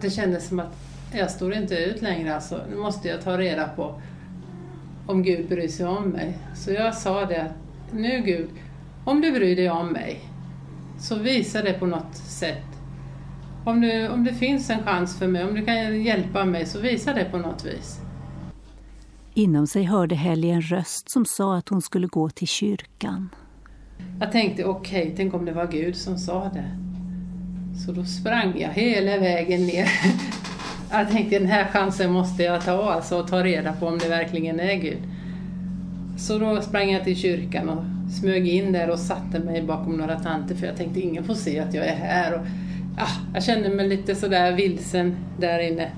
det 0.00 0.10
kändes 0.10 0.48
som 0.48 0.60
att 0.60 0.89
jag 1.12 1.30
står 1.30 1.54
inte 1.54 1.74
ut 1.74 2.02
längre 2.02 2.34
alltså. 2.34 2.60
Nu 2.70 2.76
måste 2.76 3.08
jag 3.08 3.20
ta 3.20 3.38
reda 3.38 3.68
på 3.68 4.00
om 5.06 5.22
Gud 5.22 5.48
bryr 5.48 5.68
sig 5.68 5.86
om 5.86 6.04
mig. 6.08 6.38
Så 6.54 6.72
jag 6.72 6.94
sa 6.94 7.24
det 7.24 7.42
att 7.42 7.54
nu 7.92 8.22
Gud, 8.24 8.48
om 9.04 9.20
du 9.20 9.32
bryr 9.32 9.56
dig 9.56 9.70
om 9.70 9.92
mig 9.92 10.20
så 10.98 11.18
visa 11.18 11.62
det 11.62 11.72
på 11.72 11.86
något 11.86 12.16
sätt. 12.16 12.66
Om, 13.64 13.80
du, 13.80 14.08
om 14.08 14.24
det 14.24 14.34
finns 14.34 14.70
en 14.70 14.82
chans 14.82 15.18
för 15.18 15.26
mig, 15.26 15.44
om 15.44 15.54
du 15.54 15.64
kan 15.64 16.02
hjälpa 16.02 16.44
mig 16.44 16.66
så 16.66 16.80
visa 16.80 17.12
det 17.14 17.24
på 17.24 17.38
något 17.38 17.64
vis. 17.64 18.00
Inom 19.34 19.66
sig 19.66 19.84
hörde 19.84 20.14
Helly 20.14 20.50
en 20.50 20.62
röst 20.62 21.10
som 21.10 21.24
sa 21.24 21.56
att 21.56 21.68
hon 21.68 21.82
skulle 21.82 22.06
gå 22.06 22.30
till 22.30 22.48
kyrkan. 22.48 23.28
Jag 24.20 24.32
tänkte 24.32 24.64
okej, 24.64 25.02
okay, 25.02 25.16
tänk 25.16 25.34
om 25.34 25.44
det 25.44 25.52
var 25.52 25.66
Gud 25.66 25.96
som 25.96 26.18
sa 26.18 26.50
det. 26.54 26.76
Så 27.86 27.92
då 27.92 28.04
sprang 28.04 28.58
jag 28.58 28.68
hela 28.68 29.18
vägen 29.18 29.66
ner 29.66 29.88
jag 30.90 31.10
tänkte 31.10 31.38
den 31.38 31.48
här 31.48 31.64
chansen 31.64 32.12
måste 32.12 32.42
jag 32.42 32.64
ta 32.64 32.92
alltså 32.92 33.18
och 33.18 33.28
ta 33.28 33.44
reda 33.44 33.72
på 33.72 33.86
om 33.86 33.98
det 33.98 34.08
verkligen 34.08 34.60
är 34.60 34.74
Gud. 34.74 35.02
Så 36.18 36.38
då 36.38 36.62
sprang 36.62 36.90
jag 36.90 37.04
till 37.04 37.16
kyrkan 37.16 37.68
och 37.68 37.84
smög 38.12 38.48
in 38.48 38.72
där 38.72 38.90
och 38.90 38.98
satte 38.98 39.38
mig 39.38 39.62
bakom 39.62 39.96
några 39.96 40.18
tanter 40.18 40.54
för 40.54 40.66
jag 40.66 40.76
tänkte 40.76 41.00
ingen 41.00 41.24
får 41.24 41.34
se 41.34 41.60
att 41.60 41.74
jag 41.74 41.86
är 41.86 41.96
här. 41.96 42.34
Och, 42.34 42.46
ja, 42.96 43.06
jag 43.34 43.42
kände 43.42 43.68
mig 43.68 43.88
lite 43.88 44.14
sådär 44.14 44.52
vilsen 44.52 45.16
där 45.38 45.58
inne. 45.58 45.90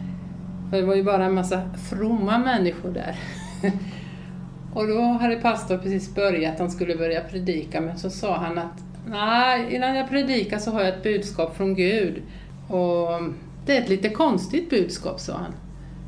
För 0.71 0.77
det 0.77 0.87
var 0.87 0.95
ju 0.95 1.03
bara 1.03 1.25
en 1.25 1.35
massa 1.35 1.63
fromma 1.91 2.39
människor 2.39 2.91
där. 2.91 3.17
och 4.75 4.89
då 4.89 5.03
hade 5.03 5.37
pastorn 5.37 5.81
precis 5.81 6.15
börjat, 6.15 6.59
han 6.59 6.71
skulle 6.71 6.97
börja 6.97 7.21
predika, 7.21 7.81
men 7.81 7.99
så 7.99 8.11
sa 8.11 8.37
han 8.37 8.59
att 8.59 8.85
nej, 9.07 9.75
innan 9.75 9.95
jag 9.95 10.09
predikar 10.09 10.59
så 10.59 10.71
har 10.71 10.81
jag 10.81 10.89
ett 10.89 11.03
budskap 11.03 11.57
från 11.57 11.75
Gud. 11.75 12.23
Och 12.69 13.09
det 13.67 13.77
är 13.77 13.83
ett 13.83 13.89
lite 13.89 14.09
konstigt 14.09 14.71
budskap, 14.71 15.21
sa 15.21 15.33
han. 15.33 15.55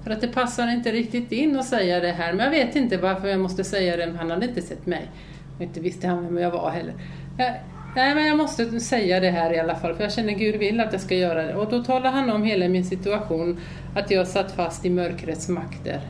För 0.04 0.10
att 0.10 0.20
det 0.20 0.28
passar 0.28 0.68
inte 0.68 0.92
riktigt 0.92 1.32
in 1.32 1.58
att 1.58 1.66
säga 1.66 2.00
det 2.00 2.12
här, 2.12 2.32
men 2.32 2.44
jag 2.44 2.50
vet 2.50 2.76
inte 2.76 2.96
varför 2.96 3.28
jag 3.28 3.40
måste 3.40 3.64
säga 3.64 3.96
det, 3.96 4.16
han 4.18 4.30
hade 4.30 4.46
inte 4.46 4.62
sett 4.62 4.86
mig. 4.86 5.10
Och 5.56 5.62
inte 5.62 5.80
visste 5.80 6.06
han 6.06 6.24
vem 6.24 6.38
jag 6.38 6.50
var 6.50 6.70
heller. 6.70 6.94
Jag, 7.38 7.52
nej, 7.96 8.14
men 8.14 8.26
jag 8.26 8.36
måste 8.36 8.80
säga 8.80 9.20
det 9.20 9.30
här 9.30 9.52
i 9.52 9.58
alla 9.58 9.74
fall, 9.74 9.94
för 9.94 10.02
jag 10.02 10.12
känner 10.12 10.32
Gud 10.32 10.56
vill 10.56 10.80
att 10.80 10.92
jag 10.92 11.00
ska 11.00 11.14
göra 11.14 11.42
det. 11.42 11.54
Och 11.54 11.70
då 11.70 11.84
talar 11.84 12.10
han 12.10 12.30
om 12.30 12.42
hela 12.42 12.68
min 12.68 12.84
situation, 12.84 13.60
att 13.94 14.10
jag 14.10 14.26
satt 14.26 14.52
fast 14.52 14.84
i 14.84 14.90
mörkrets 14.90 15.48
makter. 15.48 16.00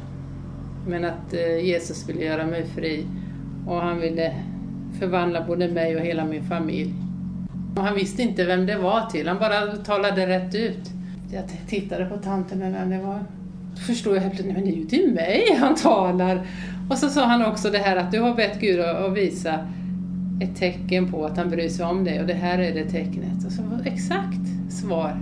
Men 0.86 1.04
att 1.04 1.34
eh, 1.34 1.58
Jesus 1.58 2.08
ville 2.08 2.24
göra 2.24 2.46
mig 2.46 2.66
fri 2.66 3.06
och 3.66 3.80
han 3.80 4.00
ville 4.00 4.34
förvandla 4.98 5.46
både 5.46 5.68
mig 5.68 5.96
och 5.96 6.02
hela 6.02 6.24
min 6.24 6.44
familj. 6.44 6.94
Och 7.76 7.82
han 7.82 7.94
visste 7.94 8.22
inte 8.22 8.44
vem 8.44 8.66
det 8.66 8.76
var 8.76 9.06
till, 9.06 9.28
han 9.28 9.38
bara 9.38 9.76
talade 9.76 10.26
rätt 10.26 10.54
ut 10.54 10.90
jag 11.32 11.42
tittade 11.68 12.04
på 12.04 12.16
tanten 12.16 12.58
men 12.58 12.90
det 12.90 12.98
var... 12.98 13.18
Då 13.74 13.80
förstod 13.80 14.16
jag 14.16 14.20
helt 14.20 14.34
plötsligt, 14.34 14.56
men 14.56 14.64
det 14.64 14.70
är 14.70 14.76
ju 14.76 14.84
till 14.84 15.14
mig 15.14 15.56
han 15.60 15.74
talar. 15.74 16.46
Och 16.90 16.98
så 16.98 17.08
sa 17.08 17.24
han 17.24 17.44
också 17.44 17.70
det 17.70 17.78
här 17.78 17.96
att 17.96 18.12
du 18.12 18.20
har 18.20 18.34
bett 18.34 18.60
Gud 18.60 18.80
att 18.80 19.16
visa 19.16 19.58
ett 20.40 20.56
tecken 20.56 21.10
på 21.10 21.26
att 21.26 21.36
han 21.36 21.50
bryr 21.50 21.68
sig 21.68 21.84
om 21.86 22.04
dig 22.04 22.20
och 22.20 22.26
det 22.26 22.34
här 22.34 22.58
är 22.58 22.74
det 22.74 22.84
tecknet. 22.84 23.46
Och 23.46 23.52
så 23.52 23.62
var 23.62 23.80
exakt 23.84 24.70
svar. 24.70 25.16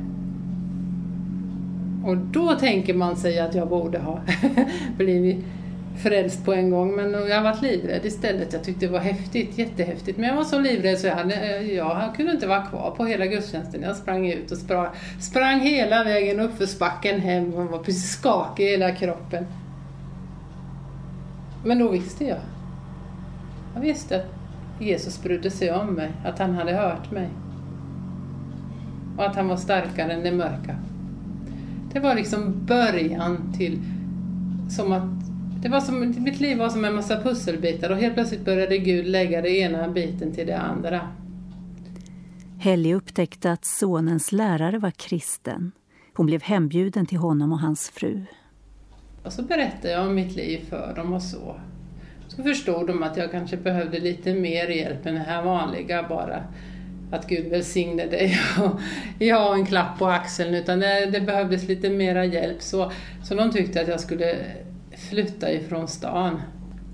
Och 2.04 2.16
då 2.16 2.54
tänker 2.54 2.94
man 2.94 3.16
sig 3.16 3.40
att 3.40 3.54
jag 3.54 3.68
borde 3.68 3.98
ha 3.98 4.20
blivit 4.96 5.44
frälst 5.96 6.44
på 6.44 6.54
en 6.54 6.70
gång 6.70 6.96
men 6.96 7.12
jag 7.12 7.36
har 7.36 7.42
varit 7.42 7.62
livrädd 7.62 8.06
istället. 8.06 8.52
Jag 8.52 8.64
tyckte 8.64 8.86
det 8.86 8.92
var 8.92 9.00
häftigt, 9.00 9.58
jättehäftigt. 9.58 10.18
Men 10.18 10.28
jag 10.28 10.36
var 10.36 10.44
så 10.44 10.58
livrädd 10.58 10.98
så 10.98 11.06
jag, 11.06 11.14
hade, 11.14 11.34
eh, 11.34 11.74
jag 11.74 12.14
kunde 12.16 12.32
inte 12.32 12.46
vara 12.46 12.62
kvar 12.62 12.94
på 12.96 13.04
hela 13.04 13.26
gudstjänsten. 13.26 13.82
Jag 13.82 13.96
sprang 13.96 14.32
ut 14.32 14.50
och 14.50 14.58
sprang, 14.58 14.86
sprang 15.20 15.60
hela 15.60 16.04
vägen 16.04 16.40
uppförsbacken 16.40 16.92
spacken 17.16 17.20
hem 17.20 17.54
och 17.54 17.64
var 17.64 17.78
precis 17.78 18.10
skakig 18.10 18.64
i 18.64 18.70
hela 18.70 18.92
kroppen. 18.94 19.46
Men 21.64 21.78
då 21.78 21.88
visste 21.88 22.24
jag. 22.24 22.40
Jag 23.74 23.80
visste 23.80 24.16
att 24.16 24.26
Jesus 24.80 25.22
brydde 25.22 25.50
sig 25.50 25.72
om 25.72 25.94
mig, 25.94 26.12
att 26.24 26.38
han 26.38 26.54
hade 26.54 26.72
hört 26.72 27.10
mig. 27.10 27.28
Och 29.16 29.24
att 29.24 29.36
han 29.36 29.48
var 29.48 29.56
starkare 29.56 30.12
än 30.12 30.22
det 30.22 30.32
mörka. 30.32 30.76
Det 31.92 32.00
var 32.00 32.14
liksom 32.14 32.66
början 32.66 33.52
till 33.56 33.78
som 34.70 34.92
att 34.92 35.21
det 35.62 35.68
var 35.68 35.80
som, 35.80 36.14
mitt 36.18 36.40
liv 36.40 36.58
var 36.58 36.68
som 36.68 36.84
en 36.84 36.94
massa 36.94 37.22
pusselbitar 37.22 37.90
och 37.90 37.96
helt 37.96 38.14
plötsligt 38.14 38.44
började 38.44 38.78
Gud 38.78 39.06
lägga 39.06 39.42
det 39.42 39.58
ena 39.58 39.88
biten 39.88 40.32
till 40.32 40.46
det 40.46 40.58
andra. 40.58 41.08
Helge 42.58 42.94
upptäckte 42.94 43.52
att 43.52 43.64
sonens 43.64 44.32
lärare 44.32 44.78
var 44.78 44.90
kristen. 44.90 45.72
Hon 46.14 46.26
blev 46.26 46.42
hembjuden 46.42 47.06
till 47.06 47.18
honom 47.18 47.52
och 47.52 47.60
hans 47.60 47.90
fru. 47.90 48.24
Och 49.22 49.32
så 49.32 49.42
berättade 49.42 49.92
jag 49.92 50.06
om 50.06 50.14
mitt 50.14 50.36
liv 50.36 50.60
för 50.68 50.94
dem 50.96 51.12
och 51.12 51.22
så. 51.22 51.60
Så 52.28 52.42
förstod 52.42 52.86
de 52.86 53.02
att 53.02 53.16
jag 53.16 53.30
kanske 53.30 53.56
behövde 53.56 54.00
lite 54.00 54.34
mer 54.34 54.68
hjälp 54.68 55.06
än 55.06 55.14
det 55.14 55.20
här 55.20 55.42
vanliga 55.42 56.08
bara. 56.08 56.44
att 57.12 57.28
Gud 57.28 57.50
välsigne 57.50 58.06
dig 58.06 58.38
och 58.58 58.80
jag 59.18 59.40
har 59.40 59.54
en 59.54 59.66
klapp 59.66 59.98
på 59.98 60.06
axeln 60.06 60.54
utan 60.54 60.80
det, 60.80 61.06
det 61.06 61.20
behövdes 61.20 61.68
lite 61.68 61.90
mera 61.90 62.24
hjälp. 62.24 62.62
Så, 62.62 62.92
så 63.24 63.34
de 63.34 63.50
tyckte 63.50 63.80
att 63.80 63.88
jag 63.88 64.00
skulle 64.00 64.36
flytta 65.12 65.52
ifrån 65.52 65.88
stan 65.88 66.40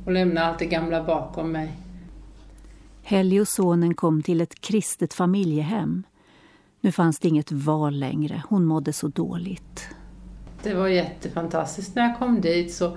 och 0.07 0.13
lämna 0.13 0.41
allt 0.41 0.59
det 0.59 0.67
gamla 0.67 1.05
bakom 1.05 1.53
mig. 1.53 1.73
Helge 3.03 3.41
och 3.41 3.49
sonen 3.49 3.95
kom 3.95 4.23
till 4.23 4.41
ett 4.41 4.61
kristet 4.61 5.15
familjehem. 5.15 6.03
Nu 6.81 6.93
fanns 6.93 7.19
det 7.19 7.29
inget 7.29 7.53
val 7.53 7.95
längre. 7.95 8.43
Hon 8.49 8.65
mådde 8.65 8.93
så 8.93 9.09
dåligt. 9.09 9.89
Det 10.63 10.75
var 10.75 10.89
jättefantastiskt 10.89 11.95
när 11.95 12.03
jag 12.03 12.19
kom 12.19 12.41
dit. 12.41 12.73
så 12.73 12.97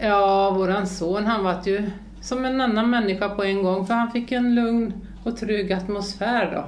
Ja, 0.00 0.50
våran 0.50 0.86
son 0.86 1.24
han 1.24 1.44
var 1.44 1.62
ju 1.64 1.90
som 2.20 2.44
en 2.44 2.60
annan 2.60 2.90
människa 2.90 3.28
på 3.28 3.44
en 3.44 3.62
gång 3.62 3.86
för 3.86 3.94
han 3.94 4.10
fick 4.10 4.32
en 4.32 4.54
lugn 4.54 4.92
och 5.24 5.36
trygg 5.36 5.72
atmosfär 5.72 6.54
då. 6.54 6.64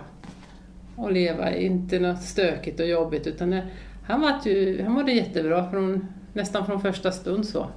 Och 1.02 1.12
leva 1.12 1.52
i, 1.54 1.66
inte 1.66 1.98
något 1.98 2.22
stökigt 2.22 2.80
och 2.80 2.86
jobbigt 2.86 3.26
utan 3.26 3.50
det, 3.50 3.66
han, 4.06 4.20
var 4.20 4.40
ju, 4.44 4.82
han 4.82 4.92
mådde 4.92 5.12
jättebra 5.12 5.70
från, 5.70 6.06
nästan 6.34 6.66
från 6.66 6.80
första 6.80 7.12
stund 7.12 7.46
så. 7.46 7.70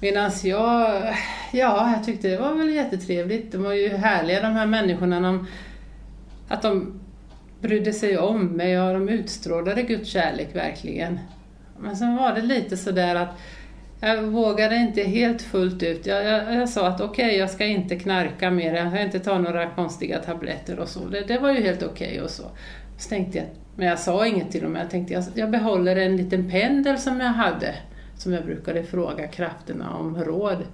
Medan 0.00 0.30
jag, 0.44 1.02
ja, 1.52 1.92
jag 1.96 2.04
tyckte 2.04 2.28
det 2.28 2.38
var 2.38 2.54
väl 2.54 2.74
jättetrevligt. 2.74 3.52
De 3.52 3.62
var 3.62 3.72
ju 3.72 3.88
härliga 3.88 4.42
de 4.42 4.52
här 4.52 4.66
människorna. 4.66 5.20
De, 5.20 5.46
att 6.48 6.62
de 6.62 7.00
brydde 7.60 7.92
sig 7.92 8.18
om 8.18 8.46
mig 8.46 8.80
och 8.80 8.92
de 8.92 9.08
utstrålade 9.08 9.82
Guds 9.82 10.08
kärlek 10.10 10.54
verkligen. 10.54 11.18
Men 11.78 11.96
sen 11.96 12.16
var 12.16 12.34
det 12.34 12.42
lite 12.42 12.76
sådär 12.76 13.14
att 13.14 13.38
jag 14.00 14.22
vågade 14.22 14.76
inte 14.76 15.02
helt 15.02 15.42
fullt 15.42 15.82
ut. 15.82 16.06
Jag, 16.06 16.24
jag, 16.24 16.54
jag 16.54 16.68
sa 16.68 16.88
att 16.88 17.00
okej, 17.00 17.26
okay, 17.26 17.38
jag 17.38 17.50
ska 17.50 17.64
inte 17.64 17.96
knarka 17.96 18.50
mer, 18.50 18.74
jag 18.74 18.92
ska 18.92 19.00
inte 19.00 19.18
ta 19.18 19.38
några 19.38 19.70
konstiga 19.70 20.18
tabletter 20.18 20.78
och 20.78 20.88
så. 20.88 21.00
Det, 21.08 21.20
det 21.20 21.38
var 21.38 21.52
ju 21.52 21.62
helt 21.62 21.82
okej 21.82 22.08
okay 22.08 22.20
och 22.20 22.30
så. 22.30 22.44
Så 22.98 23.08
tänkte 23.08 23.38
jag, 23.38 23.46
men 23.76 23.86
jag 23.86 23.98
sa 23.98 24.26
inget 24.26 24.50
till 24.50 24.62
dem, 24.62 24.76
jag 24.76 24.90
tänkte 24.90 25.14
jag, 25.14 25.24
jag 25.34 25.50
behåller 25.50 25.96
en 25.96 26.16
liten 26.16 26.50
pendel 26.50 26.98
som 26.98 27.20
jag 27.20 27.28
hade, 27.28 27.74
som 28.18 28.32
jag 28.32 28.44
brukade 28.44 28.82
fråga 28.82 29.26
krafterna 29.26 29.96
om 29.96 30.24
råd. 30.24 30.64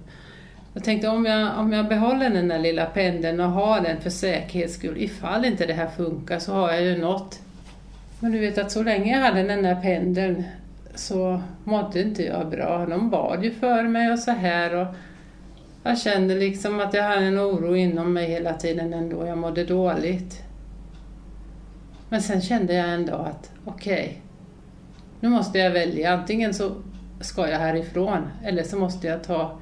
Jag 0.73 0.83
tänkte 0.83 1.07
om 1.07 1.25
jag, 1.25 1.59
om 1.59 1.73
jag 1.73 1.87
behåller 1.87 2.29
den 2.29 2.47
där 2.47 2.59
lilla 2.59 2.85
pendeln 2.85 3.39
och 3.39 3.49
har 3.49 3.81
den 3.81 4.01
för 4.01 4.09
säkerhets 4.09 4.73
skull, 4.73 4.97
ifall 4.97 5.45
inte 5.45 5.65
det 5.65 5.73
här 5.73 5.87
funkar 5.87 6.39
så 6.39 6.53
har 6.53 6.71
jag 6.71 6.83
ju 6.83 6.97
något. 6.97 7.39
Men 8.19 8.31
du 8.31 8.39
vet 8.39 8.57
att 8.57 8.71
så 8.71 8.83
länge 8.83 9.17
jag 9.17 9.25
hade 9.25 9.43
den 9.43 9.63
där 9.63 9.81
pendeln 9.81 10.43
så 10.95 11.41
mådde 11.63 12.01
inte 12.01 12.23
jag 12.23 12.49
bra. 12.49 12.85
De 12.85 13.09
bad 13.09 13.43
ju 13.43 13.51
för 13.51 13.83
mig 13.83 14.11
och 14.11 14.19
så 14.19 14.31
här. 14.31 14.75
Och 14.75 14.87
jag 15.83 15.99
kände 15.99 16.35
liksom 16.35 16.79
att 16.79 16.93
jag 16.93 17.03
hade 17.03 17.25
en 17.25 17.39
oro 17.39 17.75
inom 17.75 18.13
mig 18.13 18.29
hela 18.29 18.53
tiden 18.53 18.93
ändå. 18.93 19.25
Jag 19.27 19.37
mådde 19.37 19.63
dåligt. 19.63 20.43
Men 22.09 22.21
sen 22.21 22.41
kände 22.41 22.73
jag 22.73 22.89
ändå 22.89 23.13
att 23.13 23.51
okej, 23.65 23.93
okay, 23.93 24.13
nu 25.19 25.29
måste 25.29 25.59
jag 25.59 25.71
välja. 25.71 26.13
Antingen 26.13 26.53
så 26.53 26.71
ska 27.21 27.49
jag 27.49 27.59
härifrån 27.59 28.27
eller 28.43 28.63
så 28.63 28.77
måste 28.77 29.07
jag 29.07 29.23
ta 29.23 29.59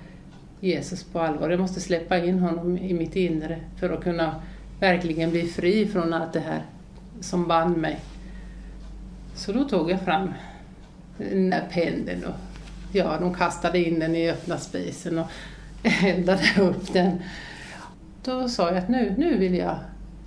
Jesus 0.59 1.03
på 1.03 1.19
allvar. 1.19 1.49
Jag 1.49 1.59
måste 1.59 1.79
släppa 1.79 2.17
in 2.17 2.39
honom 2.39 2.77
i 2.77 2.93
mitt 2.93 3.15
inre 3.15 3.59
för 3.79 3.89
att 3.89 4.03
kunna 4.03 4.35
verkligen 4.79 5.31
bli 5.31 5.47
fri 5.47 5.87
från 5.87 6.13
allt 6.13 6.33
det 6.33 6.39
här 6.39 6.65
som 7.21 7.47
band 7.47 7.77
mig. 7.77 7.99
Så 9.35 9.51
då 9.51 9.63
tog 9.63 9.91
jag 9.91 10.01
fram 10.01 10.33
den 11.17 11.49
där 11.49 11.67
pendeln 11.71 12.23
och 12.25 12.35
ja, 12.91 13.17
de 13.19 13.33
kastade 13.33 13.79
in 13.79 13.99
den 13.99 14.15
i 14.15 14.31
öppna 14.31 14.57
spisen 14.57 15.19
och 15.19 15.27
eldade 16.03 16.43
upp 16.59 16.93
den. 16.93 17.21
Då 18.23 18.49
sa 18.49 18.67
jag 18.67 18.77
att 18.77 18.89
nu, 18.89 19.15
nu 19.17 19.37
vill 19.37 19.55
jag 19.55 19.75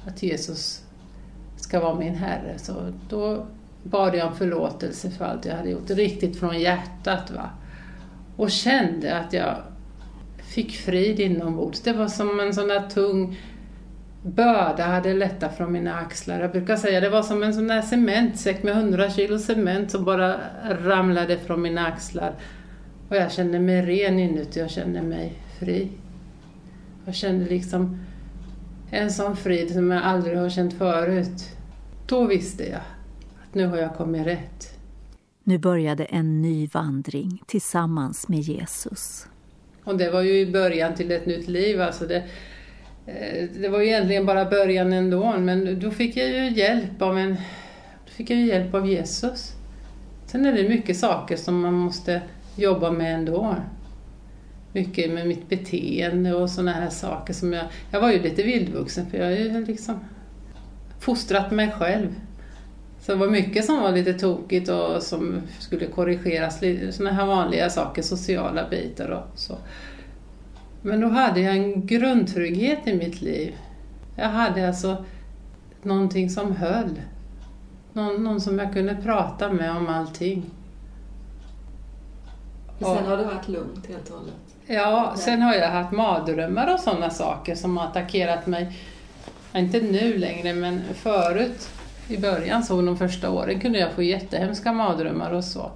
att 0.06 0.22
Jesus 0.22 0.84
ska 1.56 1.80
vara 1.80 1.94
min 1.94 2.14
Herre. 2.14 2.58
Så 2.58 2.92
då 3.08 3.46
bad 3.84 4.14
jag 4.14 4.26
om 4.26 4.36
förlåtelse 4.36 5.10
för 5.10 5.24
allt 5.24 5.44
jag 5.44 5.56
hade 5.56 5.70
gjort, 5.70 5.90
riktigt 5.90 6.40
från 6.40 6.60
hjärtat. 6.60 7.30
Va? 7.30 7.50
Och 8.36 8.50
kände 8.50 9.18
att 9.18 9.32
jag 9.32 9.56
fick 10.54 10.72
frid 10.76 11.20
inombords. 11.20 11.80
Det 11.80 11.92
var 11.92 12.08
som 12.08 12.40
en 12.40 12.54
sån 12.54 12.68
där 12.68 12.88
tung 12.88 13.38
börda 14.22 14.84
hade 14.84 15.14
lättat 15.14 15.56
från 15.56 15.72
mina 15.72 15.94
axlar. 15.94 16.40
Jag 16.40 16.52
brukar 16.52 16.76
säga 16.76 17.00
det 17.00 17.08
var 17.08 17.22
som 17.22 17.42
en 17.42 17.54
sån 17.54 17.66
där 17.66 17.82
cementsäck 17.82 18.62
med 18.62 18.76
100 18.76 19.10
kilo 19.10 19.38
cement 19.38 19.90
som 19.90 20.04
bara 20.04 20.36
ramlade 20.70 21.38
från 21.38 21.62
mina 21.62 21.86
axlar. 21.86 22.34
Och 23.08 23.16
jag 23.16 23.32
kände 23.32 23.58
mig 23.58 23.82
ren 23.82 24.18
inuti, 24.18 24.60
jag 24.60 24.70
kände 24.70 25.02
mig 25.02 25.32
fri. 25.58 25.88
Jag 27.04 27.14
kände 27.14 27.44
liksom 27.44 28.00
en 28.90 29.10
sån 29.10 29.36
frid 29.36 29.72
som 29.72 29.90
jag 29.90 30.02
aldrig 30.02 30.38
har 30.38 30.48
känt 30.48 30.74
förut. 30.74 31.50
Då 32.06 32.26
visste 32.26 32.70
jag 32.70 32.80
nu 33.54 33.66
har 33.66 33.76
jag 33.76 33.94
kommit 33.94 34.26
rätt. 34.26 34.78
Nu 35.44 35.58
började 35.58 36.04
en 36.04 36.42
ny 36.42 36.66
vandring 36.66 37.42
tillsammans 37.46 38.28
med 38.28 38.40
Jesus. 38.40 39.26
Och 39.84 39.96
det 39.96 40.10
var 40.10 40.22
ju 40.22 40.40
i 40.40 40.52
början 40.52 40.94
till 40.94 41.12
ett 41.12 41.26
nytt 41.26 41.48
liv. 41.48 41.80
Alltså 41.80 42.06
det, 42.06 42.24
Eh, 43.06 43.48
det 43.56 43.68
var 43.68 43.80
ju 43.80 43.86
egentligen 43.86 44.26
bara 44.26 44.44
början 44.44 44.92
ändå, 44.92 45.38
men 45.38 45.80
då 45.80 45.90
fick 45.90 46.16
jag 46.16 46.28
ju 46.28 46.50
hjälp 46.50 47.02
av 47.02 47.18
en 47.18 47.34
då 48.04 48.10
fick 48.10 48.30
jag 48.30 48.40
hjälp 48.40 48.74
av 48.74 48.86
Jesus. 48.86 49.52
Sen 50.26 50.46
är 50.46 50.52
det 50.52 50.68
mycket 50.68 50.96
saker 50.96 51.36
som 51.36 51.60
man 51.60 51.74
måste 51.74 52.22
jobba 52.56 52.90
med 52.90 53.14
ändå. 53.14 53.56
Mycket 54.72 55.12
med 55.12 55.28
mitt 55.28 55.48
beteende 55.48 56.34
och 56.34 56.50
sådana 56.50 56.72
här 56.72 56.90
saker 56.90 57.34
som 57.34 57.52
jag... 57.52 57.66
Jag 57.90 58.00
var 58.00 58.12
ju 58.12 58.22
lite 58.22 58.42
vildvuxen 58.42 59.10
för 59.10 59.18
jag 59.18 59.24
har 59.24 59.32
ju 59.32 59.64
liksom 59.64 60.00
fostrat 61.00 61.50
mig 61.50 61.70
själv. 61.70 62.08
Så 63.06 63.12
det 63.12 63.18
var 63.18 63.26
mycket 63.26 63.64
som 63.64 63.80
var 63.82 63.92
lite 63.92 64.12
tokigt 64.12 64.68
och 64.68 65.02
som 65.02 65.42
skulle 65.58 65.86
korrigeras, 65.86 66.60
sådana 66.96 67.16
här 67.16 67.26
vanliga 67.26 67.70
saker, 67.70 68.02
sociala 68.02 68.68
bitar 68.68 69.08
och 69.08 69.38
så. 69.38 69.58
Men 70.82 71.00
då 71.00 71.08
hade 71.08 71.40
jag 71.40 71.56
en 71.56 71.86
grundtrygghet 71.86 72.86
i 72.86 72.94
mitt 72.94 73.22
liv. 73.22 73.54
Jag 74.16 74.28
hade 74.28 74.68
alltså 74.68 75.04
någonting 75.82 76.30
som 76.30 76.56
höll. 76.56 77.00
Någon, 77.92 78.24
någon 78.24 78.40
som 78.40 78.58
jag 78.58 78.72
kunde 78.72 78.96
prata 78.96 79.52
med 79.52 79.76
om 79.76 79.88
allting. 79.88 80.50
Och 82.78 82.86
sen 82.86 83.06
har 83.06 83.16
det 83.16 83.24
varit 83.24 83.48
lugnt 83.48 83.86
helt 83.86 84.10
och 84.10 84.18
hållet? 84.18 84.34
Ja, 84.66 85.14
sen 85.16 85.42
har 85.42 85.54
jag 85.54 85.70
haft 85.70 85.92
mardrömmar 85.92 86.74
och 86.74 86.80
sådana 86.80 87.10
saker 87.10 87.54
som 87.54 87.76
har 87.76 87.86
attackerat 87.86 88.46
mig. 88.46 88.78
Inte 89.54 89.80
nu 89.80 90.18
längre, 90.18 90.54
men 90.54 90.82
förut 90.94 91.70
i 92.08 92.18
början, 92.18 92.62
så 92.62 92.82
de 92.82 92.96
första 92.96 93.30
åren, 93.30 93.60
kunde 93.60 93.78
jag 93.78 93.92
få 93.92 94.02
jättehemska 94.02 94.72
mardrömmar 94.72 95.30
och 95.30 95.44
så. 95.44 95.70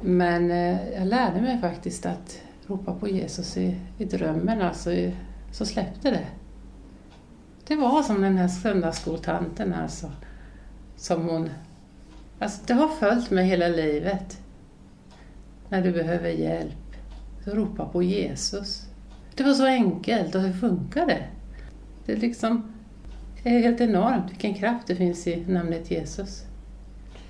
Men 0.00 0.50
eh, 0.50 0.94
jag 0.94 1.06
lärde 1.06 1.40
mig 1.40 1.60
faktiskt 1.60 2.06
att 2.06 2.40
ropa 2.66 2.94
på 2.94 3.08
Jesus 3.08 3.56
i, 3.56 3.76
i 3.98 4.04
drömmen, 4.04 4.62
alltså, 4.62 4.90
så 5.52 5.66
släppte 5.66 6.10
det. 6.10 6.26
Det 7.66 7.76
var 7.76 8.02
som 8.02 8.22
den 8.22 8.36
här 8.36 8.48
söndagsskoltanten 8.48 9.74
alltså. 9.74 10.10
Som 10.96 11.28
hon... 11.28 11.50
Alltså 12.38 12.60
det 12.66 12.74
har 12.74 12.88
följt 12.88 13.30
mig 13.30 13.46
hela 13.46 13.68
livet. 13.68 14.38
När 15.68 15.82
du 15.82 15.92
behöver 15.92 16.30
hjälp, 16.30 16.96
så 17.44 17.50
ropa 17.50 17.86
på 17.86 18.02
Jesus. 18.02 18.86
Det 19.34 19.44
var 19.44 19.54
så 19.54 19.66
enkelt 19.66 20.34
och 20.34 20.42
det 20.42 20.52
funkade. 20.52 21.22
Det 22.06 22.16
liksom 22.16 22.73
är 23.50 23.58
helt 23.58 23.80
enormt 23.80 24.30
vilken 24.30 24.54
kraft 24.54 24.86
det 24.86 24.96
finns 24.96 25.26
i 25.26 25.44
namnet 25.46 25.90
Jesus. 25.90 26.42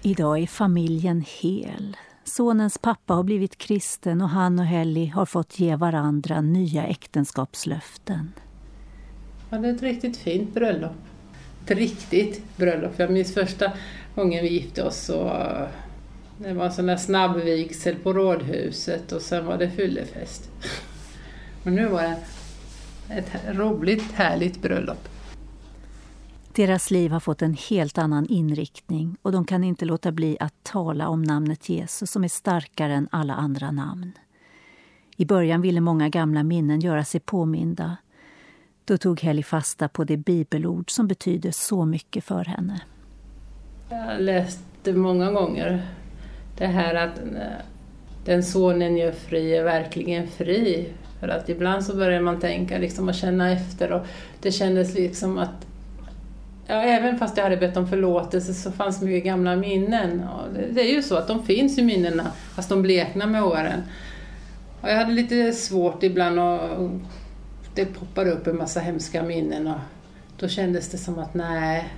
Idag 0.02 0.38
är 0.38 0.46
familjen 0.46 1.24
hel. 1.40 1.96
Sonens 2.24 2.78
pappa 2.78 3.14
har 3.14 3.22
blivit 3.22 3.58
kristen 3.58 4.20
och 4.20 4.28
han 4.28 4.58
och 4.58 4.64
Helly 4.64 5.06
har 5.06 5.26
fått 5.26 5.58
ge 5.58 5.76
varandra 5.76 6.40
nya 6.40 6.86
äktenskapslöften. 6.86 8.32
Ja, 9.50 9.58
det 9.58 9.68
är 9.68 9.74
ett 9.74 9.82
riktigt 9.82 10.16
fint 10.16 10.54
bröllop. 10.54 10.96
Ett 11.64 11.70
riktigt 11.70 12.56
bröllop. 12.56 12.92
Jag 12.96 13.10
minns 13.10 13.34
första 13.34 13.72
gången 14.14 14.44
vi 14.44 14.52
gifte 14.52 14.82
oss 14.82 15.08
och 15.08 15.30
det 16.38 16.52
var 16.52 16.64
en 16.64 16.72
sån 16.72 16.86
där 16.86 16.96
snabb 16.96 17.36
vigsel 17.36 17.94
på 17.94 18.12
rådhuset 18.12 19.12
och 19.12 19.22
sen 19.22 19.46
var 19.46 19.58
det 19.58 19.70
fyllefest. 19.70 20.50
Men 21.62 21.74
nu 21.74 21.86
var 21.86 22.02
det 22.02 22.16
ett 23.08 23.56
roligt, 23.56 24.12
härligt 24.12 24.62
bröllop. 24.62 25.08
Deras 26.56 26.90
liv 26.90 27.10
har 27.10 27.20
fått 27.20 27.42
en 27.42 27.54
helt 27.54 27.98
annan 27.98 28.26
inriktning 28.26 29.16
och 29.22 29.32
de 29.32 29.44
kan 29.44 29.64
inte 29.64 29.84
låta 29.84 30.12
bli 30.12 30.36
att 30.40 30.54
tala 30.62 31.08
om 31.08 31.22
namnet 31.22 31.68
Jesus 31.68 32.10
som 32.10 32.24
är 32.24 32.28
starkare 32.28 32.94
än 32.94 33.08
alla 33.12 33.34
andra 33.34 33.70
namn. 33.70 34.12
I 35.16 35.24
början 35.24 35.60
ville 35.60 35.80
många 35.80 36.08
gamla 36.08 36.42
minnen 36.42 36.80
göra 36.80 37.04
sig 37.04 37.20
påminda. 37.20 37.96
Då 38.84 38.98
tog 38.98 39.20
Helly 39.20 39.42
fasta 39.42 39.88
på 39.88 40.04
det 40.04 40.16
bibelord 40.16 40.90
som 40.90 41.08
betyder 41.08 41.50
så 41.50 41.84
mycket 41.84 42.24
för 42.24 42.44
henne. 42.44 42.80
Jag 43.90 44.20
läste 44.20 44.92
många 44.92 45.32
gånger 45.32 45.86
det 46.58 46.66
här 46.66 46.94
att 46.94 47.18
eh, 47.18 47.64
den 48.24 48.42
sonen 48.42 48.96
gör 48.96 49.12
fri 49.12 49.56
är 49.56 49.64
verkligen 49.64 50.28
fri. 50.28 50.88
För 51.20 51.28
att 51.28 51.48
ibland 51.48 51.84
så 51.84 51.96
börjar 51.96 52.20
man 52.20 52.40
tänka 52.40 52.78
liksom 52.78 53.08
och 53.08 53.14
känna 53.14 53.52
efter 53.52 53.92
och 53.92 54.06
det 54.40 54.52
kändes 54.52 54.94
liksom 54.94 55.38
att 55.38 55.66
ja, 56.66 56.74
även 56.74 57.18
fast 57.18 57.36
jag 57.36 57.44
hade 57.44 57.56
bett 57.56 57.76
om 57.76 57.88
förlåtelse 57.88 58.54
så 58.54 58.72
fanns 58.72 59.02
mycket 59.02 59.24
gamla 59.24 59.56
minnen. 59.56 60.22
Och 60.28 60.54
det, 60.72 60.80
är 60.80 60.94
ju 60.94 61.02
så 61.02 61.16
att 61.16 61.28
de 61.28 61.44
finns 61.44 61.78
i 61.78 61.82
minnena 61.82 62.32
fast 62.54 62.68
de 62.68 62.82
bleknar 62.82 63.26
med 63.26 63.42
åren. 63.42 63.82
Och 64.80 64.88
jag 64.90 64.96
hade 64.96 65.12
lite 65.12 65.52
svårt 65.52 66.02
ibland 66.02 66.38
och 66.38 66.90
det 67.74 67.84
poppade 67.84 68.30
upp 68.30 68.46
en 68.46 68.56
massa 68.56 68.80
hemska 68.80 69.22
minnen 69.22 69.66
och 69.66 69.78
då 70.38 70.48
kändes 70.48 70.88
det 70.88 70.98
som 70.98 71.18
att 71.18 71.34
nej, 71.34 71.88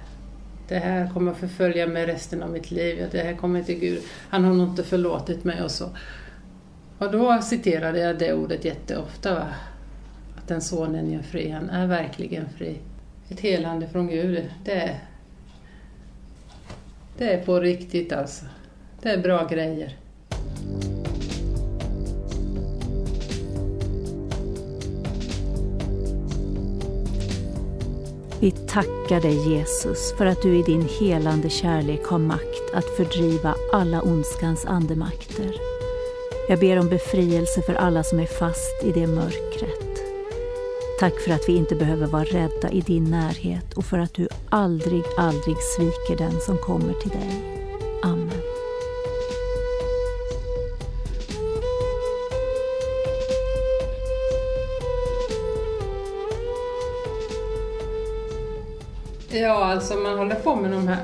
det 0.69 0.79
här 0.79 1.11
kommer 1.15 1.33
att 1.33 1.39
förfölja 1.39 1.87
mig 1.87 2.07
resten 2.07 2.43
av 2.43 2.51
mitt 2.51 2.71
liv. 2.71 3.09
Det 3.13 3.19
här 3.19 3.35
kommer 3.35 3.59
inte 3.59 3.75
Gud, 3.75 4.03
han 4.29 4.45
har 4.45 4.55
nog 4.55 4.69
inte 4.69 4.85
förlåtit 4.85 5.45
mig 5.45 5.63
och 5.63 5.71
så. 5.71 5.91
Och 6.99 7.13
då 7.13 7.43
citerade 7.43 7.99
jag 7.99 8.19
det 8.19 8.35
ordet 8.35 8.65
jätteofta. 8.65 9.35
Va? 9.35 9.47
Att 10.37 10.49
den 10.49 10.61
sonen 10.61 11.13
är 11.13 11.23
fri, 11.23 11.51
han 11.51 11.71
är 11.71 11.87
verkligen 11.87 12.49
fri. 12.49 12.79
Ett 13.29 13.41
helande 13.41 13.89
från 13.89 14.09
Gud, 14.09 14.51
det 14.65 14.73
är, 14.73 14.99
det 17.19 17.33
är 17.33 17.45
på 17.45 17.61
riktigt 17.61 18.13
alltså. 18.13 18.45
Det 19.03 19.11
är 19.11 19.19
bra 19.19 19.47
grejer. 19.47 19.97
Vi 28.41 28.51
tackar 28.51 29.21
dig 29.21 29.55
Jesus 29.55 30.15
för 30.19 30.27
att 30.27 30.43
du 30.43 30.59
i 30.59 30.63
din 30.63 30.89
helande 31.01 31.51
kärlek 31.51 32.07
har 32.07 32.19
makt 32.19 32.75
att 32.75 32.85
fördriva 32.85 33.55
alla 33.73 34.03
ondskans 34.03 34.67
andemakter. 34.67 35.55
Jag 36.49 36.59
ber 36.59 36.79
om 36.79 36.89
befrielse 36.89 37.63
för 37.63 37.75
alla 37.75 38.03
som 38.03 38.21
är 38.21 38.27
fast 38.27 38.85
i 38.85 38.93
det 38.93 39.07
mörkret. 39.07 39.86
Tack 40.99 41.21
för 41.21 41.31
att 41.31 41.49
vi 41.49 41.57
inte 41.57 41.75
behöver 41.75 42.07
vara 42.07 42.25
rädda 42.25 42.71
i 42.71 42.81
din 42.81 43.05
närhet 43.05 43.75
och 43.75 43.85
för 43.85 43.99
att 43.99 44.15
du 44.15 44.29
aldrig, 44.51 45.03
aldrig 45.17 45.57
sviker 45.77 46.17
den 46.19 46.41
som 46.41 46.59
kommer 46.59 46.93
till 46.93 47.11
dig. 47.11 47.43
Amen. 48.03 48.31
Ja, 59.29 59.65
alltså 59.65 59.95
man 59.95 60.19
håller 60.19 60.35
på 60.35 60.57
med 60.57 60.71
de 60.71 60.89
här 60.89 60.99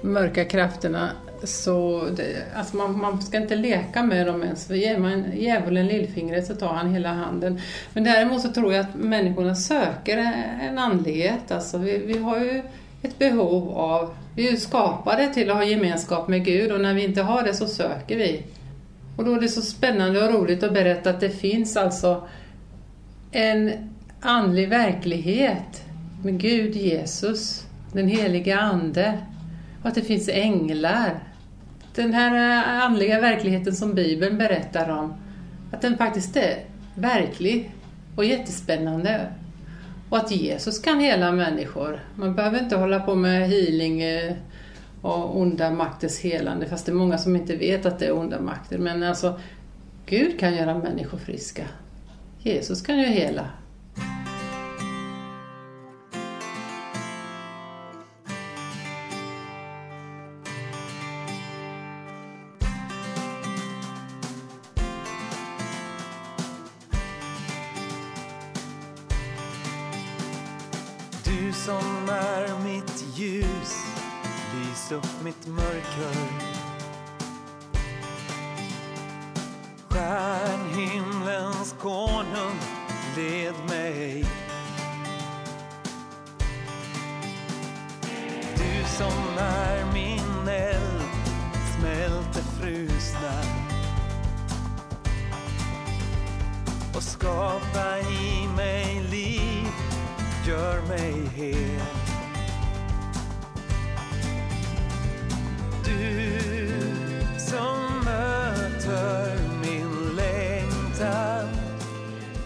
mörka 0.00 0.44
krafterna 0.44 1.10
så 1.46 2.08
det, 2.16 2.44
alltså 2.54 2.76
man, 2.76 3.00
man 3.00 3.22
ska 3.22 3.36
inte 3.36 3.56
leka 3.56 4.02
med 4.02 4.26
dem 4.26 4.42
ens, 4.42 4.66
för 4.66 4.74
ger 4.74 4.98
man 4.98 5.24
djävulen 5.36 5.86
lillfingret 5.86 6.46
så 6.46 6.54
tar 6.54 6.72
han 6.72 6.94
hela 6.94 7.12
handen. 7.12 7.60
Men 7.92 8.04
däremot 8.04 8.42
så 8.42 8.52
tror 8.52 8.72
jag 8.72 8.80
att 8.80 8.94
människorna 8.94 9.54
söker 9.54 10.18
en 10.62 10.78
andlighet. 10.78 11.50
Alltså 11.50 11.78
vi, 11.78 11.98
vi 11.98 12.18
har 12.18 12.38
ju 12.38 12.62
ett 13.02 13.18
behov 13.18 13.70
av, 13.70 14.14
vi 14.36 14.48
är 14.48 14.50
ju 14.50 14.56
skapade 14.56 15.34
till 15.34 15.50
att 15.50 15.56
ha 15.56 15.64
gemenskap 15.64 16.28
med 16.28 16.44
Gud 16.44 16.72
och 16.72 16.80
när 16.80 16.94
vi 16.94 17.04
inte 17.04 17.22
har 17.22 17.42
det 17.42 17.54
så 17.54 17.66
söker 17.66 18.16
vi. 18.16 18.42
Och 19.16 19.24
då 19.24 19.34
är 19.34 19.40
det 19.40 19.48
så 19.48 19.62
spännande 19.62 20.24
och 20.24 20.34
roligt 20.34 20.62
att 20.62 20.74
berätta 20.74 21.10
att 21.10 21.20
det 21.20 21.30
finns 21.30 21.76
alltså 21.76 22.28
en 23.32 23.90
andlig 24.20 24.68
verklighet 24.68 25.84
med 26.22 26.40
Gud, 26.40 26.76
Jesus, 26.76 27.66
den 27.92 28.08
heliga 28.08 28.60
Ande 28.60 29.18
och 29.82 29.88
att 29.88 29.94
det 29.94 30.02
finns 30.02 30.28
änglar. 30.28 31.33
Den 31.94 32.14
här 32.14 32.58
eh, 32.58 32.84
andliga 32.84 33.20
verkligheten 33.20 33.74
som 33.74 33.94
Bibeln 33.94 34.38
berättar 34.38 34.88
om, 34.90 35.14
att 35.72 35.82
den 35.82 35.98
faktiskt 35.98 36.36
är 36.36 36.64
verklig 36.94 37.72
och 38.16 38.24
jättespännande. 38.24 39.26
Och 40.08 40.16
att 40.18 40.30
Jesus 40.30 40.78
kan 40.78 41.00
hela 41.00 41.32
människor. 41.32 42.00
Man 42.14 42.34
behöver 42.34 42.58
inte 42.58 42.76
hålla 42.76 43.00
på 43.00 43.14
med 43.14 43.48
healing 43.48 44.02
eh, 44.02 44.32
och 45.02 45.40
onda 45.40 45.70
makters 45.70 46.20
helande, 46.20 46.66
fast 46.66 46.86
det 46.86 46.92
är 46.92 46.96
många 46.96 47.18
som 47.18 47.36
inte 47.36 47.56
vet 47.56 47.86
att 47.86 47.98
det 47.98 48.06
är 48.06 48.18
onda 48.18 48.40
makter. 48.40 48.78
Men 48.78 49.02
alltså, 49.02 49.40
Gud 50.06 50.40
kan 50.40 50.54
göra 50.54 50.78
människor 50.78 51.18
friska. 51.18 51.64
Jesus 52.38 52.82
kan 52.82 52.98
ju 52.98 53.06
hela. 53.06 53.48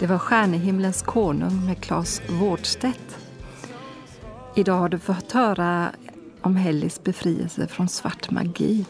Det 0.00 0.06
var 0.06 0.18
Stjärnehimlens 0.18 1.02
konung 1.02 1.66
med 1.66 1.80
Claes 1.80 2.22
Vårdstedt. 2.30 3.18
Idag 4.56 4.74
har 4.74 4.88
du 4.88 4.98
fått 4.98 5.32
höra 5.32 5.92
om 6.40 6.56
Hellis 6.56 7.02
befrielse 7.04 7.66
från 7.66 7.88
svart 7.88 8.30
magi. 8.30 8.87